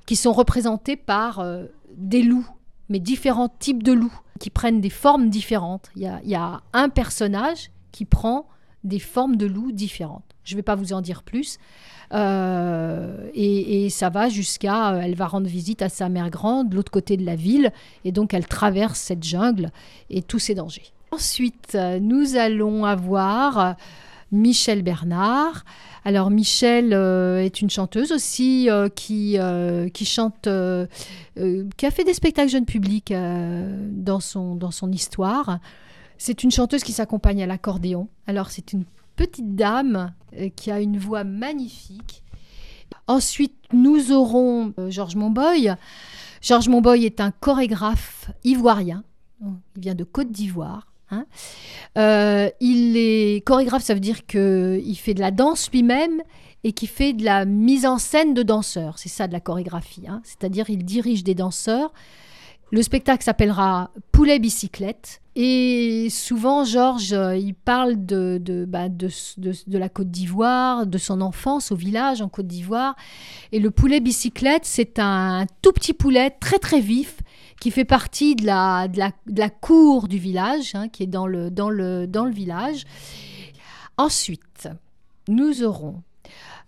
qui 0.05 0.15
sont 0.15 0.33
représentés 0.33 0.95
par 0.95 1.39
euh, 1.39 1.65
des 1.95 2.21
loups, 2.21 2.47
mais 2.89 2.99
différents 2.99 3.49
types 3.49 3.83
de 3.83 3.93
loups, 3.93 4.19
qui 4.39 4.49
prennent 4.49 4.81
des 4.81 4.89
formes 4.89 5.29
différentes. 5.29 5.89
Il 5.95 6.03
y 6.03 6.35
a, 6.35 6.61
un 6.73 6.89
personnage 6.89 7.71
qui 7.91 8.05
prend 8.05 8.47
des 8.83 8.99
formes 8.99 9.37
de 9.37 9.45
loups 9.45 9.71
différentes. 9.71 10.23
Je 10.43 10.53
ne 10.53 10.57
vais 10.57 10.63
pas 10.63 10.75
vous 10.75 10.91
en 10.93 11.01
dire 11.01 11.23
plus. 11.23 11.57
et, 12.11 13.85
et, 13.85 13.89
ça 13.89 14.09
va 14.09 14.29
jusqu'à, 14.29 14.99
elle 15.01 15.15
va 15.15 15.25
rendre 15.25 15.47
visite 15.47 15.81
à 15.81 15.89
sa 15.89 16.09
mère 16.09 16.29
grande, 16.29 16.69
de 16.69 16.75
l'autre 16.75 16.91
côté 16.91 17.15
de 17.15 17.25
la 17.25 17.35
ville, 17.35 17.71
et 18.03 18.11
donc 18.11 18.33
elle 18.33 18.45
traverse 18.47 18.99
cette 18.99 19.23
jungle 19.23 19.71
et 20.09 20.21
tous 20.21 20.39
ces 20.39 20.53
dangers. 20.53 20.91
Ensuite, 21.13 21.77
nous 22.01 22.37
allons 22.37 22.85
avoir 22.85 23.75
Michel 24.31 24.81
Bernard. 24.81 25.63
Alors 26.05 26.31
Michel 26.31 26.91
euh, 26.91 27.37
est 27.37 27.61
une 27.61 27.69
chanteuse 27.69 28.11
aussi 28.11 28.67
euh, 28.67 28.89
qui, 28.89 29.37
euh, 29.37 29.89
qui 29.89 30.05
chante, 30.05 30.49
qui 31.77 31.85
a 31.85 31.91
fait 31.91 32.03
des 32.03 32.15
spectacles 32.15 32.49
jeunes 32.49 32.65
publics 32.65 33.13
dans, 33.13 34.19
son, 34.19 34.55
dans 34.55 34.71
son 34.71 34.91
histoire. 34.91 35.59
C'est 36.17 36.41
une 36.41 36.49
chanteuse 36.49 36.83
qui 36.83 36.93
s'accompagne 36.93 37.43
à 37.43 37.45
l'accordéon. 37.45 38.07
Alors 38.25 38.49
c'est 38.49 38.73
une 38.73 38.85
petite 39.15 39.55
dame 39.55 40.15
qui 40.55 40.71
a 40.71 40.79
une 40.79 40.97
voix 40.97 41.23
magnifique. 41.23 42.23
Ensuite, 43.05 43.53
nous 43.71 44.11
aurons 44.11 44.73
Georges 44.89 45.15
Monboy. 45.15 45.75
Georges 46.41 46.69
Monboy 46.69 47.05
est 47.05 47.21
un 47.21 47.29
chorégraphe 47.29 48.31
ivoirien. 48.43 49.03
Il 49.75 49.81
vient 49.81 49.95
de 49.95 50.03
Côte 50.03 50.31
d'Ivoire. 50.31 50.92
Hein. 51.13 51.25
Euh, 51.97 52.49
il 52.59 52.97
est 52.97 53.45
chorégraphe, 53.45 53.83
ça 53.83 53.93
veut 53.93 53.99
dire 53.99 54.25
qu'il 54.25 54.97
fait 54.97 55.13
de 55.13 55.19
la 55.19 55.31
danse 55.31 55.69
lui-même 55.71 56.21
et 56.63 56.71
qu'il 56.71 56.87
fait 56.87 57.13
de 57.13 57.23
la 57.23 57.45
mise 57.45 57.85
en 57.85 57.97
scène 57.97 58.33
de 58.33 58.43
danseurs. 58.43 58.97
C'est 58.97 59.09
ça 59.09 59.27
de 59.27 59.33
la 59.33 59.39
chorégraphie. 59.39 60.05
Hein. 60.07 60.21
C'est-à-dire 60.23 60.69
il 60.69 60.85
dirige 60.85 61.23
des 61.23 61.35
danseurs. 61.35 61.91
Le 62.71 62.81
spectacle 62.81 63.23
s'appellera 63.23 63.91
Poulet 64.11 64.39
bicyclette. 64.39 65.21
Et 65.35 66.07
souvent, 66.09 66.63
Georges, 66.63 67.13
euh, 67.13 67.35
il 67.35 67.53
parle 67.53 68.03
de, 68.05 68.65
bah, 68.67 68.89
de, 68.89 69.09
la 69.67 69.89
Côte 69.89 70.09
d'Ivoire, 70.09 70.87
de 70.87 70.97
son 70.97 71.21
enfance 71.21 71.71
au 71.71 71.75
village 71.75 72.21
en 72.21 72.29
Côte 72.29 72.47
d'Ivoire. 72.47 72.95
Et 73.51 73.59
le 73.59 73.69
poulet 73.69 73.99
bicyclette, 73.99 74.65
c'est 74.65 74.97
un 74.97 75.45
tout 75.61 75.71
petit 75.71 75.93
poulet 75.93 76.31
très 76.31 76.57
très 76.57 76.79
vif 76.79 77.17
qui 77.59 77.71
fait 77.71 77.85
partie 77.85 78.35
de 78.35 78.45
la, 78.45 78.87
de 78.87 78.99
la, 79.39 79.49
cour 79.49 80.07
du 80.07 80.17
village, 80.17 80.75
hein, 80.75 80.89
qui 80.89 81.03
est 81.03 81.07
dans 81.07 81.27
le, 81.27 81.49
dans, 81.49 81.69
le, 81.69 82.07
dans 82.07 82.25
le 82.25 82.31
village. 82.31 82.83
Ensuite, 83.97 84.67
nous 85.27 85.63
aurons 85.63 86.01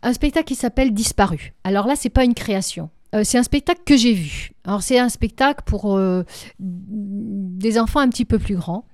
un 0.02 0.14
spectacle 0.14 0.48
qui 0.48 0.56
s'appelle 0.56 0.94
Disparu. 0.94 1.54
Alors 1.64 1.88
là, 1.88 1.96
c'est 1.96 2.10
pas 2.10 2.24
une 2.24 2.34
création. 2.34 2.90
Euh, 3.16 3.24
c'est 3.24 3.38
un 3.38 3.44
spectacle 3.44 3.82
que 3.86 3.96
j'ai 3.96 4.14
vu. 4.14 4.52
Alors 4.66 4.84
c'est 4.84 5.00
un 5.00 5.10
spectacle 5.10 5.64
pour 5.66 5.96
euh, 5.96 6.24
des 6.60 7.80
enfants 7.80 8.00
un 8.00 8.10
petit 8.10 8.26
peu 8.26 8.40
plus 8.40 8.56
grands. 8.56 8.86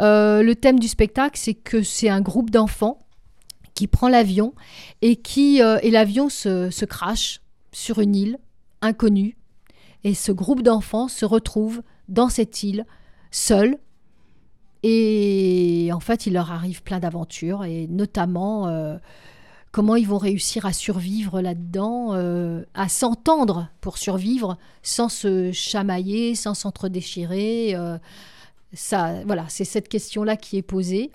Euh, 0.00 0.42
le 0.42 0.54
thème 0.54 0.78
du 0.78 0.88
spectacle, 0.88 1.38
c'est 1.38 1.54
que 1.54 1.82
c'est 1.82 2.08
un 2.08 2.20
groupe 2.20 2.50
d'enfants 2.50 2.98
qui 3.74 3.86
prend 3.86 4.08
l'avion 4.08 4.54
et 5.02 5.16
qui 5.16 5.60
et 5.60 5.90
l'avion 5.90 6.28
se, 6.28 6.70
se 6.70 6.84
crache 6.84 7.40
sur 7.70 8.00
une 8.00 8.16
île 8.16 8.38
inconnue. 8.80 9.37
Et 10.04 10.14
ce 10.14 10.32
groupe 10.32 10.62
d'enfants 10.62 11.08
se 11.08 11.24
retrouve 11.24 11.82
dans 12.08 12.28
cette 12.28 12.62
île, 12.62 12.86
seul. 13.30 13.76
Et 14.82 15.90
en 15.92 16.00
fait, 16.00 16.26
il 16.26 16.34
leur 16.34 16.52
arrive 16.52 16.82
plein 16.82 17.00
d'aventures, 17.00 17.64
et 17.64 17.86
notamment 17.88 18.68
comment 19.70 19.96
ils 19.96 20.06
vont 20.06 20.18
réussir 20.18 20.66
à 20.66 20.72
survivre 20.72 21.40
là-dedans, 21.40 22.14
euh, 22.14 22.64
à 22.74 22.88
s'entendre 22.88 23.68
pour 23.80 23.98
survivre 23.98 24.58
sans 24.82 25.08
se 25.08 25.52
chamailler, 25.52 26.34
sans 26.34 26.54
s'entre-déchirer. 26.54 27.74
Euh, 27.74 27.98
ça, 28.72 29.22
voilà, 29.24 29.46
c'est 29.48 29.64
cette 29.64 29.88
question-là 29.88 30.36
qui 30.36 30.56
est 30.56 30.62
posée. 30.62 31.10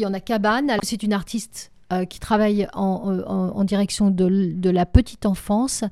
Il 0.00 0.04
y 0.04 0.06
en 0.06 0.14
a 0.14 0.20
Cabane, 0.20 0.76
c'est 0.82 1.02
une 1.02 1.12
artiste 1.12 1.70
euh, 1.92 2.04
qui 2.06 2.20
travaille 2.20 2.66
en, 2.72 3.64
direction 3.64 4.10
de, 4.10 4.70
la 4.70 4.86
petite 4.86 5.26
enfance 5.26 5.84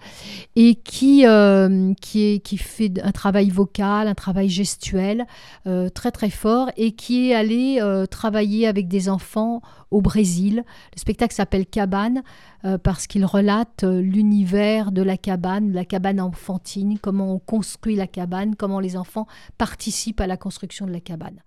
et 0.57 0.75
qui, 0.75 1.27
euh, 1.27 1.93
qui, 2.01 2.41
fait 2.57 2.93
un 3.03 3.13
travail 3.13 3.51
vocal, 3.51 4.09
un 4.09 4.15
travail 4.15 4.49
gestuel 4.49 5.27
euh, 5.67 5.89
très 5.91 6.11
très 6.11 6.31
fort 6.31 6.71
et 6.77 6.93
qui 6.93 7.31
est 7.31 7.35
allé 7.35 7.81
travailler 8.11 8.67
avec 8.67 8.89
des 8.89 9.09
enfants 9.09 9.61
au 9.91 10.01
Brésil. 10.01 10.65
Le 10.95 11.01
spectacle 11.01 11.35
s'appelle 11.35 11.67
Cabane 11.67 12.23
parce 12.83 13.07
qu'il 13.07 13.25
relate 13.25 13.85
l'univers 13.85 14.93
de 14.93 15.03
la 15.03 15.17
cabane, 15.17 15.73
la 15.73 15.85
cabane 15.85 16.21
enfantine, 16.21 16.99
comment 16.99 17.35
on 17.35 17.39
construit 17.39 17.97
la 17.97 18.07
cabane, 18.07 18.57
comment 18.57 18.81
les 18.81 18.97
enfants 18.97 19.27
participent 19.59 20.21
à 20.21 20.27
la 20.27 20.37
construction 20.37 20.87
de 20.87 20.93
la 20.93 21.01
cabane. 21.01 21.41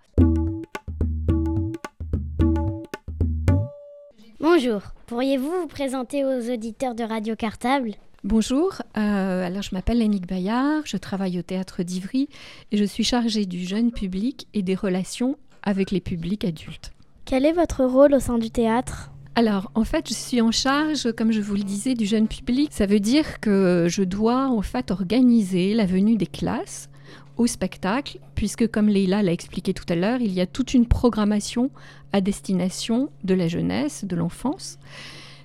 Bonjour, 4.44 4.82
pourriez-vous 5.06 5.50
vous 5.62 5.68
présenter 5.68 6.26
aux 6.26 6.52
auditeurs 6.52 6.96
de 6.96 7.04
Radio 7.06 7.34
Cartable? 7.34 7.92
Bonjour, 8.26 8.74
euh, 8.98 9.48
alors 9.48 9.62
je 9.62 9.74
m'appelle 9.74 10.02
Annick 10.02 10.28
Bayard, 10.28 10.82
je 10.84 10.98
travaille 10.98 11.40
au 11.40 11.42
théâtre 11.42 11.82
d'Ivry 11.82 12.28
et 12.74 12.76
je 12.76 12.84
suis 12.84 13.06
chargée 13.06 13.46
du 13.46 13.64
jeune 13.64 13.94
public 13.94 14.50
et 14.54 14.62
des 14.62 14.76
relations 14.76 15.38
avec 15.62 15.92
les 15.92 16.02
publics 16.02 16.44
adultes. 16.44 16.92
Quel 17.24 17.46
est 17.46 17.54
votre 17.54 17.86
rôle 17.86 18.14
au 18.14 18.20
sein 18.20 18.38
du 18.38 18.52
théâtre? 18.52 19.14
Alors, 19.36 19.72
en 19.76 19.86
fait, 19.86 20.10
je 20.10 20.14
suis 20.14 20.42
en 20.42 20.52
charge, 20.52 21.14
comme 21.14 21.32
je 21.32 21.40
vous 21.40 21.56
le 21.56 21.64
disais, 21.64 21.94
du 21.94 22.06
jeune 22.06 22.28
public. 22.28 22.68
Ça 22.74 22.86
veut 22.86 23.00
dire 23.00 23.40
que 23.40 23.88
je 23.90 24.04
dois 24.04 24.50
en 24.50 24.62
fait 24.62 24.92
organiser 24.92 25.74
la 25.74 25.86
venue 25.86 26.18
des 26.18 26.28
classes 26.28 26.90
au 27.38 27.48
spectacle, 27.48 28.20
puisque 28.36 28.68
comme 28.68 28.90
Leïla 28.90 29.24
l'a 29.24 29.32
expliqué 29.32 29.74
tout 29.74 29.86
à 29.90 29.96
l'heure, 29.96 30.22
il 30.22 30.34
y 30.34 30.42
a 30.42 30.46
toute 30.46 30.74
une 30.74 30.86
programmation 30.86 31.72
à 32.12 32.22
destination 32.22 33.10
de 33.24 33.34
la 33.34 33.48
jeunesse, 33.48 34.06
de 34.06 34.16
l'enfance. 34.16 34.78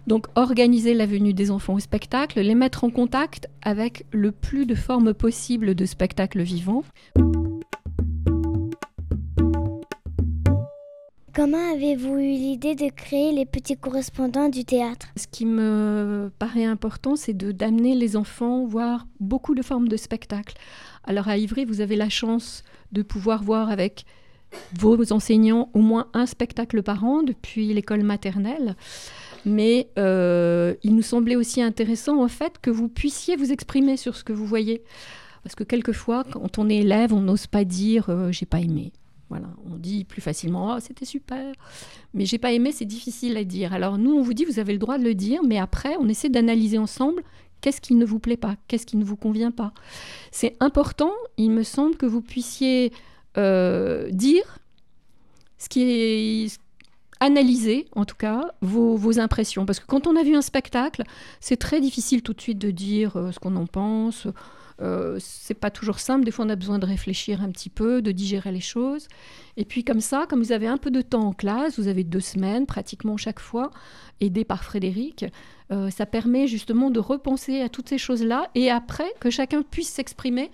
Donc 0.06 0.26
organiser 0.36 0.94
la 0.94 1.04
venue 1.04 1.34
des 1.34 1.50
enfants 1.50 1.74
au 1.74 1.80
spectacle, 1.80 2.40
les 2.40 2.54
mettre 2.54 2.84
en 2.84 2.90
contact 2.90 3.48
avec 3.62 4.06
le 4.10 4.32
plus 4.32 4.64
de 4.64 4.74
formes 4.74 5.12
possibles 5.12 5.74
de 5.74 5.84
spectacles 5.84 6.42
vivants. 6.42 6.84
Comment 11.38 11.72
avez-vous 11.72 12.18
eu 12.18 12.32
l'idée 12.32 12.74
de 12.74 12.88
créer 12.88 13.30
les 13.30 13.46
petits 13.46 13.76
correspondants 13.76 14.48
du 14.48 14.64
théâtre? 14.64 15.06
Ce 15.14 15.28
qui 15.28 15.46
me 15.46 16.32
paraît 16.40 16.64
important, 16.64 17.14
c'est 17.14 17.32
de 17.32 17.52
d'amener 17.52 17.94
les 17.94 18.16
enfants 18.16 18.66
voir 18.66 19.06
beaucoup 19.20 19.54
de 19.54 19.62
formes 19.62 19.86
de 19.86 19.96
spectacles. 19.96 20.56
Alors 21.04 21.28
à 21.28 21.36
Ivry, 21.36 21.64
vous 21.64 21.80
avez 21.80 21.94
la 21.94 22.08
chance 22.08 22.64
de 22.90 23.02
pouvoir 23.02 23.44
voir 23.44 23.70
avec 23.70 24.04
vos 24.72 25.12
enseignants 25.12 25.70
au 25.74 25.78
moins 25.78 26.08
un 26.12 26.26
spectacle 26.26 26.82
par 26.82 27.04
an 27.04 27.22
depuis 27.22 27.72
l'école 27.72 28.02
maternelle. 28.02 28.74
Mais 29.44 29.90
euh, 29.96 30.74
il 30.82 30.96
nous 30.96 31.02
semblait 31.02 31.36
aussi 31.36 31.62
intéressant 31.62 32.20
en 32.20 32.26
fait 32.26 32.58
que 32.60 32.70
vous 32.70 32.88
puissiez 32.88 33.36
vous 33.36 33.52
exprimer 33.52 33.96
sur 33.96 34.16
ce 34.16 34.24
que 34.24 34.32
vous 34.32 34.44
voyez. 34.44 34.82
Parce 35.44 35.54
que 35.54 35.62
quelquefois, 35.62 36.24
quand 36.24 36.58
on 36.58 36.68
est 36.68 36.78
élève, 36.78 37.14
on 37.14 37.20
n'ose 37.20 37.46
pas 37.46 37.62
dire 37.62 38.06
euh, 38.08 38.32
j'ai 38.32 38.44
pas 38.44 38.58
aimé. 38.58 38.92
On 39.30 39.76
dit 39.76 40.04
plus 40.04 40.20
facilement 40.20 40.74
oh, 40.74 40.80
c'était 40.80 41.04
super, 41.04 41.52
mais 42.14 42.24
j'ai 42.24 42.38
pas 42.38 42.52
aimé, 42.52 42.72
c'est 42.72 42.84
difficile 42.84 43.36
à 43.36 43.44
dire. 43.44 43.72
Alors 43.72 43.98
nous, 43.98 44.12
on 44.12 44.22
vous 44.22 44.34
dit 44.34 44.44
vous 44.44 44.58
avez 44.58 44.72
le 44.72 44.78
droit 44.78 44.98
de 44.98 45.04
le 45.04 45.14
dire, 45.14 45.42
mais 45.44 45.58
après, 45.58 45.96
on 45.98 46.08
essaie 46.08 46.28
d'analyser 46.28 46.78
ensemble 46.78 47.22
qu'est-ce 47.60 47.80
qui 47.80 47.94
ne 47.94 48.04
vous 48.04 48.18
plaît 48.18 48.36
pas, 48.36 48.56
qu'est-ce 48.68 48.86
qui 48.86 48.96
ne 48.96 49.04
vous 49.04 49.16
convient 49.16 49.50
pas. 49.50 49.72
C'est 50.30 50.56
important, 50.60 51.12
il 51.36 51.50
me 51.50 51.62
semble, 51.62 51.96
que 51.96 52.06
vous 52.06 52.22
puissiez 52.22 52.92
euh, 53.36 54.10
dire 54.10 54.58
ce 55.58 55.68
qui 55.68 55.82
est 55.82 56.58
analyser 57.20 57.86
en 57.96 58.04
tout 58.04 58.14
cas 58.14 58.52
vos, 58.60 59.18
impressions 59.18 59.66
parce 59.66 59.80
que 59.80 59.86
quand 59.86 60.06
on 60.06 60.14
a 60.14 60.22
vu 60.22 60.36
un 60.36 60.42
spectacle 60.42 61.02
c'est 61.40 61.56
très 61.56 61.80
difficile 61.80 62.22
tout 62.22 62.32
de 62.32 62.40
suite 62.40 62.58
de 62.58 62.70
dire 62.70 63.16
euh, 63.16 63.32
ce 63.32 63.40
qu'on 63.40 63.56
en 63.56 63.66
pense 63.66 64.28
euh, 64.80 65.16
c'est 65.20 65.54
pas 65.54 65.70
toujours 65.70 65.98
simple. 65.98 66.24
Des 66.24 66.30
fois 66.30 66.44
on 66.44 66.48
a 66.48 66.56
besoin 66.56 66.78
de 66.78 66.86
réfléchir 66.86 67.42
un 67.42 67.50
petit 67.50 67.70
peu 67.70 68.02
de 68.02 68.12
digérer 68.12 68.52
les 68.52 68.60
choses. 68.60 69.08
Et 69.56 69.64
puis 69.64 69.84
comme 69.84 70.00
ça 70.00 70.26
comme 70.28 70.42
vous 70.42 70.52
avez 70.52 70.66
un 70.66 70.78
peu 70.78 70.90
de 70.90 71.02
temps 71.02 71.26
en 71.26 71.32
classe 71.32 71.78
vous 71.78 71.88
avez 71.88 72.04
deux 72.04 72.20
semaines 72.20 72.66
pratiquement 72.66 73.16
chaque 73.16 73.40
fois 73.40 73.70
aidé 74.20 74.44
par 74.44 74.64
Frédéric 74.64 75.24
ça 75.90 76.06
permet 76.06 76.46
justement 76.46 76.90
de 76.90 76.98
repenser 76.98 77.60
à 77.60 77.68
toutes 77.68 77.90
ces 77.90 77.98
choses 77.98 78.22
là 78.22 78.48
et 78.54 78.70
après 78.70 79.12
que 79.20 79.28
chacun 79.28 79.62
puisse 79.62 79.90
s'exprimer 79.90 80.50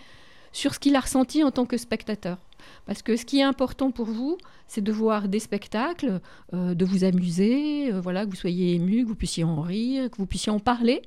sur 0.54 0.72
ce 0.72 0.78
qu'il 0.78 0.96
a 0.96 1.00
ressenti 1.00 1.44
en 1.44 1.50
tant 1.50 1.66
que 1.66 1.76
spectateur. 1.76 2.38
Parce 2.86 3.02
que 3.02 3.16
ce 3.16 3.26
qui 3.26 3.40
est 3.40 3.42
important 3.42 3.90
pour 3.90 4.06
vous, 4.06 4.38
c'est 4.66 4.82
de 4.82 4.92
voir 4.92 5.28
des 5.28 5.40
spectacles, 5.40 6.20
euh, 6.54 6.74
de 6.74 6.84
vous 6.84 7.04
amuser, 7.04 7.92
euh, 7.92 8.00
voilà, 8.00 8.24
que 8.24 8.30
vous 8.30 8.36
soyez 8.36 8.74
ému, 8.74 9.02
que 9.02 9.08
vous 9.08 9.16
puissiez 9.16 9.44
en 9.44 9.60
rire, 9.60 10.10
que 10.10 10.16
vous 10.16 10.26
puissiez 10.26 10.52
en 10.52 10.60
parler. 10.60 11.02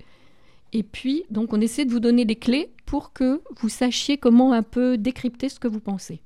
Et 0.74 0.84
puis, 0.84 1.24
donc, 1.30 1.54
on 1.54 1.62
essaie 1.62 1.86
de 1.86 1.92
vous 1.92 2.00
donner 2.00 2.26
des 2.26 2.36
clés 2.36 2.70
pour 2.86 3.14
que 3.14 3.42
vous 3.60 3.70
sachiez 3.70 4.18
comment 4.18 4.54
un 4.54 4.64
peu 4.64 4.98
décrypter 4.98 5.50
ce 5.50 5.60
que 5.60 5.68
vous 5.68 5.80
pensez. 5.80 6.22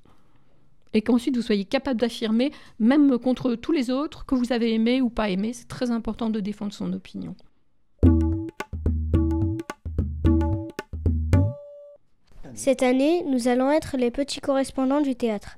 Et 0.94 1.02
qu'ensuite, 1.02 1.36
vous 1.36 1.42
soyez 1.42 1.66
capable 1.66 2.00
d'affirmer, 2.00 2.52
même 2.80 3.18
contre 3.18 3.56
tous 3.56 3.72
les 3.72 3.90
autres, 3.90 4.26
que 4.26 4.36
vous 4.36 4.52
avez 4.52 4.74
aimé 4.74 5.02
ou 5.02 5.10
pas 5.10 5.30
aimé. 5.30 5.54
C'est 5.54 5.68
très 5.68 5.92
important 5.92 6.30
de 6.30 6.40
défendre 6.40 6.74
son 6.74 6.92
opinion. 6.92 7.36
Cette 12.54 12.84
année, 12.84 13.24
nous 13.26 13.48
allons 13.48 13.72
être 13.72 13.96
les 13.98 14.12
petits 14.12 14.42
correspondants 14.42 15.02
du 15.02 15.16
théâtre. 15.16 15.58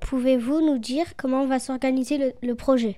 Pouvez-vous 0.00 0.60
nous 0.60 0.78
dire 0.78 1.16
comment 1.16 1.46
va 1.46 1.58
s'organiser 1.58 2.34
le, 2.42 2.54
projet? 2.54 2.96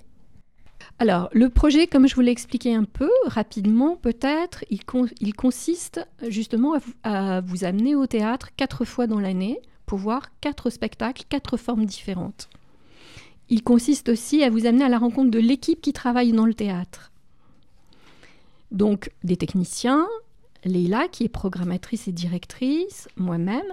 Alors, 0.98 1.28
le 1.32 1.48
projet, 1.48 1.86
comme 1.86 2.06
je 2.06 2.14
vous 2.14 2.20
l'ai 2.20 2.30
expliqué 2.30 2.74
un 2.74 2.84
peu 2.84 3.10
rapidement, 3.26 3.96
peut-être, 3.96 4.64
il, 4.70 4.84
consiste 5.34 6.06
justement 6.28 6.74
à 7.02 7.40
vous, 7.40 7.64
amener 7.64 7.96
au 7.96 8.06
théâtre 8.06 8.50
quatre 8.56 8.84
fois 8.84 9.06
dans 9.06 9.18
l'année 9.18 9.60
pour 9.86 9.98
voir 9.98 10.28
quatre 10.40 10.70
spectacles, 10.70 11.24
quatre 11.28 11.56
formes 11.56 11.84
différentes. 11.84 12.48
Il 13.50 13.62
consiste 13.62 14.08
aussi 14.08 14.42
à 14.44 14.50
vous 14.50 14.66
amener 14.66 14.84
à 14.84 14.88
la 14.88 14.98
rencontre 14.98 15.30
de 15.30 15.38
l'équipe 15.38 15.80
qui 15.80 15.92
travaille 15.92 16.32
dans 16.32 16.46
le 16.46 16.54
théâtre. 16.54 17.10
Donc, 18.70 19.10
des 19.24 19.36
techniciens, 19.36 20.06
Leila, 20.64 21.08
qui 21.08 21.24
est 21.24 21.28
programmatrice 21.28 22.08
et 22.08 22.12
directrice, 22.12 23.08
moi-même. 23.16 23.66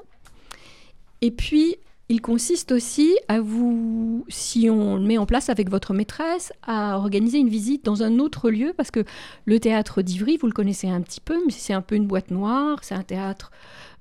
Et 1.22 1.32
puis, 1.32 1.78
il 2.12 2.22
consiste 2.22 2.74
aussi 2.74 3.16
à 3.30 3.40
vous, 3.40 4.26
si 4.28 4.70
on 4.70 4.98
le 4.98 5.02
met 5.02 5.18
en 5.18 5.26
place 5.26 5.50
avec 5.50 5.70
votre 5.70 5.94
maîtresse, 5.94 6.52
à 6.62 6.98
organiser 6.98 7.38
une 7.38 7.48
visite 7.48 7.86
dans 7.86 8.04
un 8.04 8.20
autre 8.20 8.50
lieu, 8.50 8.74
parce 8.76 8.92
que 8.92 9.06
le 9.46 9.60
théâtre 9.62 10.02
d'Ivry, 10.02 10.36
vous 10.36 10.48
le 10.48 10.54
connaissez 10.54 10.90
un 10.90 11.00
petit 11.00 11.22
peu, 11.22 11.42
mais 11.46 11.54
c'est 11.54 11.72
un 11.72 11.82
peu 11.82 11.96
une 11.96 12.08
boîte 12.08 12.30
noire, 12.30 12.80
c'est 12.82 12.96
un 12.96 13.04
théâtre 13.04 13.52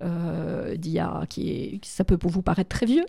euh, 0.03 0.75
d'IA 0.75 1.23
qui 1.29 1.51
est, 1.51 1.85
ça 1.85 2.03
peut 2.03 2.19
pour 2.19 2.33
vous 2.33 2.43
paraître 2.43 2.69
très 2.69 2.87
vieux, 2.87 3.07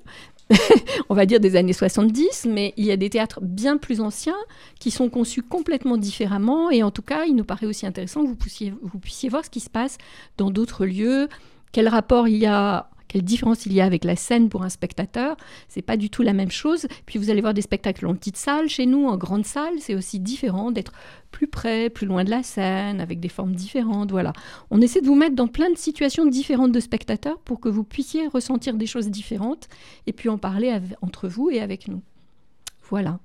on 1.10 1.16
va 1.16 1.26
dire 1.26 1.40
des 1.40 1.56
années 1.56 1.74
70, 1.74 2.46
mais 2.48 2.76
il 2.78 2.86
y 2.86 2.92
a 2.92 2.98
des 2.98 3.10
théâtres 3.10 3.40
bien 3.42 3.78
plus 3.78 4.02
anciens 4.02 4.38
qui 4.80 4.92
sont 4.92 5.10
conçus 5.10 5.42
complètement 5.42 5.98
différemment. 5.98 6.70
Et 6.70 6.84
en 6.84 6.92
tout 6.92 7.02
cas, 7.02 7.26
il 7.26 7.36
nous 7.36 7.44
paraît 7.44 7.66
aussi 7.66 7.88
intéressant 7.88 8.22
que 8.22 8.28
vous 8.28 9.00
puissiez 9.00 9.30
voir 9.30 9.44
ce 9.44 9.50
qui 9.50 9.62
se 9.62 9.70
passe 9.70 9.98
dans 10.38 10.52
d'autres 10.52 10.86
lieux, 10.86 11.28
quel 11.72 11.88
rapport 11.88 12.28
il 12.28 12.38
y 12.38 12.46
a 12.46 12.92
quelle 13.12 13.24
différence 13.24 13.66
il 13.66 13.74
y 13.74 13.82
a 13.82 13.86
avec 13.86 14.06
la 14.06 14.16
scène 14.16 14.48
pour 14.48 14.64
un 14.64 14.70
spectateur. 14.70 15.36
C'est 15.68 15.82
pas 15.82 15.98
du 15.98 16.10
tout 16.10 16.22
la 16.22 16.32
même 16.32 16.50
chose. 16.50 16.88
Puis 17.06 17.20
vous 17.20 17.30
allez 17.30 17.42
voir 17.42 17.54
des 17.54 17.62
spectacles 17.62 18.06
en 18.08 18.16
petite 18.16 18.38
salle 18.38 18.70
chez 18.70 18.86
nous, 18.86 19.06
en 19.06 19.18
grande 19.18 19.46
salle. 19.46 19.74
C'est 19.80 19.96
aussi 19.96 20.22
différent 20.22 20.72
d'être 20.72 20.94
plus 21.30 21.48
près, 21.48 21.90
plus 21.90 22.08
loin 22.08 22.24
de 22.24 22.30
la 22.30 22.42
scène, 22.42 23.02
avec 23.02 23.20
des 23.20 23.28
formes 23.28 23.54
différentes. 23.54 24.12
Voilà. 24.12 24.32
On 24.70 24.80
essaie 24.80 25.02
de 25.02 25.08
vous 25.08 25.16
mettre 25.16 25.36
dans 25.36 25.50
plein 25.50 25.70
de 25.70 25.78
situations 25.78 26.26
différentes 26.26 26.72
de 26.72 26.80
spectateurs 26.80 27.38
pour 27.40 27.60
que 27.60 27.68
vous 27.68 27.84
puissiez 27.84 28.28
ressentir 28.28 28.76
des 28.76 28.88
choses 28.88 29.10
différentes 29.10 29.68
et 30.08 30.14
puis 30.14 30.30
en 30.30 30.38
parler 30.38 30.80
entre 31.02 31.28
vous 31.28 31.50
et 31.50 31.60
avec 31.60 31.90
nous. 31.90 32.02
Voilà. 32.90 33.20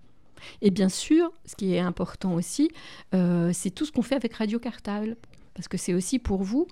Et 0.63 0.73
bien 0.73 0.89
sûr, 0.89 1.31
ce 1.45 1.55
qui 1.55 1.75
est 1.75 1.79
important 1.79 2.35
aussi, 2.35 2.73
euh, 3.15 3.53
c'est 3.53 3.71
tout 3.71 3.85
ce 3.85 3.93
qu'on 3.93 4.03
fait 4.03 4.17
avec 4.17 4.35
Radio 4.35 4.59
Cartable, 4.59 5.17
parce 5.55 5.69
que 5.69 5.77
c'est 5.77 5.95
aussi 5.95 6.19
pour 6.19 6.43
vous 6.43 6.67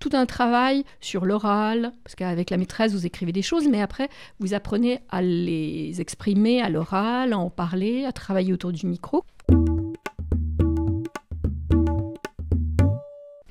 tout 0.00 0.10
un 0.12 0.26
travail 0.26 0.84
sur 1.00 1.24
l'oral, 1.24 1.92
parce 2.02 2.14
qu'avec 2.14 2.50
la 2.50 2.56
maîtresse, 2.56 2.92
vous 2.92 3.06
écrivez 3.06 3.32
des 3.32 3.42
choses, 3.42 3.68
mais 3.68 3.80
après, 3.80 4.08
vous 4.40 4.54
apprenez 4.54 5.00
à 5.10 5.22
les 5.22 6.00
exprimer 6.00 6.60
à 6.60 6.68
l'oral, 6.68 7.32
à 7.32 7.38
en 7.38 7.50
parler, 7.50 8.04
à 8.04 8.12
travailler 8.12 8.52
autour 8.52 8.72
du 8.72 8.86
micro. 8.86 9.24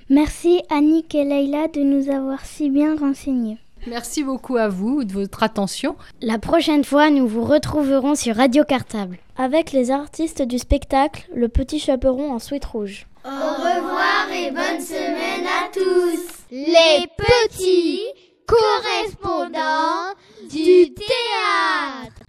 Merci 0.09 0.61
Annick 0.69 1.15
et 1.15 1.23
Leïla 1.23 1.69
de 1.69 1.81
nous 1.81 2.09
avoir 2.09 2.45
si 2.45 2.69
bien 2.69 2.95
renseignés. 2.95 3.57
Merci 3.87 4.23
beaucoup 4.23 4.57
à 4.57 4.69
vous 4.69 5.03
de 5.03 5.11
votre 5.11 5.43
attention. 5.43 5.95
La 6.21 6.37
prochaine 6.37 6.83
fois, 6.83 7.09
nous 7.09 7.27
vous 7.27 7.43
retrouverons 7.43 8.15
sur 8.15 8.35
Radio 8.35 8.63
Cartable. 8.63 9.17
Avec 9.35 9.71
les 9.71 9.91
artistes 9.91 10.41
du 10.41 10.57
spectacle 10.57 11.27
Le 11.35 11.49
Petit 11.49 11.79
Chaperon 11.79 12.31
en 12.31 12.39
suite 12.39 12.63
rouge. 12.63 13.07
Au 13.25 13.29
revoir 13.29 14.29
et 14.33 14.51
bonne 14.51 14.81
semaine 14.81 15.47
à 15.47 15.69
tous. 15.73 16.43
Les 16.51 17.07
petits 17.17 18.01
correspondants 18.45 20.13
du 20.49 20.93
théâtre. 20.93 22.23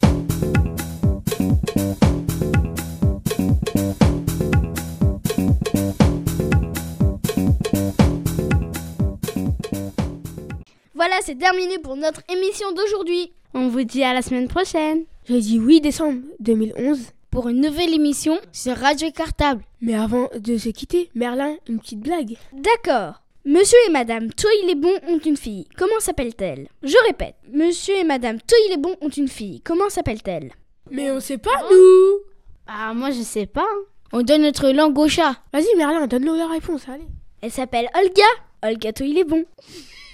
Voilà, 10.95 11.17
c'est 11.23 11.35
terminé 11.35 11.79
pour 11.81 11.97
notre 11.97 12.23
émission 12.29 12.71
d'aujourd'hui. 12.73 13.33
On 13.53 13.67
vous 13.67 13.83
dit 13.83 14.05
à 14.05 14.15
la 14.15 14.23
semaine 14.23 14.47
prochaine. 14.47 15.07
Jeudi 15.29 15.57
8 15.59 15.81
décembre 15.81 16.21
2011 16.39 17.01
pour 17.35 17.49
une 17.49 17.63
nouvelle 17.63 17.93
émission 17.93 18.39
sur 18.53 18.77
Radio 18.77 19.11
Cartable. 19.11 19.65
Mais 19.81 19.97
avant 19.97 20.29
de 20.39 20.57
se 20.57 20.69
quitter, 20.69 21.11
Merlin, 21.17 21.57
une 21.69 21.81
petite 21.81 21.99
blague. 21.99 22.37
D'accord. 22.53 23.23
Monsieur 23.45 23.77
et 23.89 23.91
Madame 23.91 24.33
Toy 24.33 24.53
les 24.69 24.77
bons 24.77 24.97
ont 25.09 25.19
une 25.19 25.37
fille. 25.37 25.67
Comment 25.77 25.99
s'appelle-t-elle? 25.99 26.69
Je 26.85 26.95
répète. 27.09 27.35
Monsieur 27.53 27.97
et 27.97 28.05
Madame 28.05 28.41
Toy 28.41 28.57
les 28.71 28.77
bons 28.77 28.95
ont 29.01 29.09
une 29.09 29.27
fille. 29.27 29.61
Comment 29.63 29.91
s'appelle-t-elle? 29.91 30.53
Mais 30.93 31.11
on 31.11 31.19
sait 31.19 31.39
pas, 31.39 31.61
nous 31.69 32.21
Ah, 32.69 32.95
moi 32.95 33.11
je 33.11 33.23
sais 33.23 33.47
pas. 33.47 33.67
On 34.13 34.23
donne 34.23 34.43
notre 34.43 34.71
langue 34.71 34.97
au 34.97 35.09
chat. 35.09 35.35
Vas-y, 35.53 35.77
Merlin, 35.77 36.07
donne-nous 36.07 36.37
la 36.37 36.47
réponse, 36.47 36.89
allez. 36.89 37.09
Elle 37.43 37.51
s'appelle 37.51 37.89
Olga. 37.97 38.23
Olga 38.63 38.93
Toy 38.93 39.13
les 39.13 39.25
bons. 39.25 39.45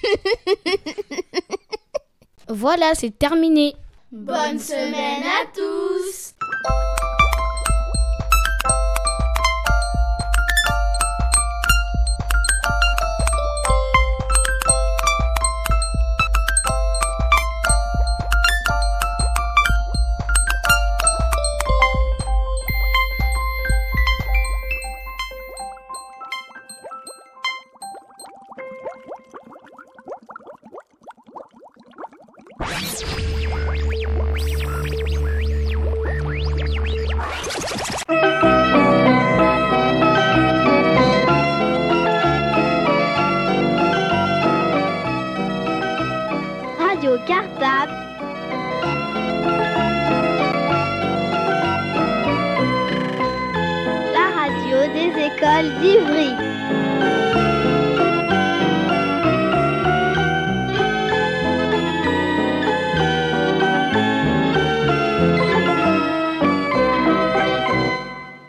voilà, 2.48 2.94
c'est 2.94 3.18
terminé. 3.18 3.74
Bonne 4.10 4.58
semaine 4.58 5.22
à 5.22 5.46
tous 5.54 6.34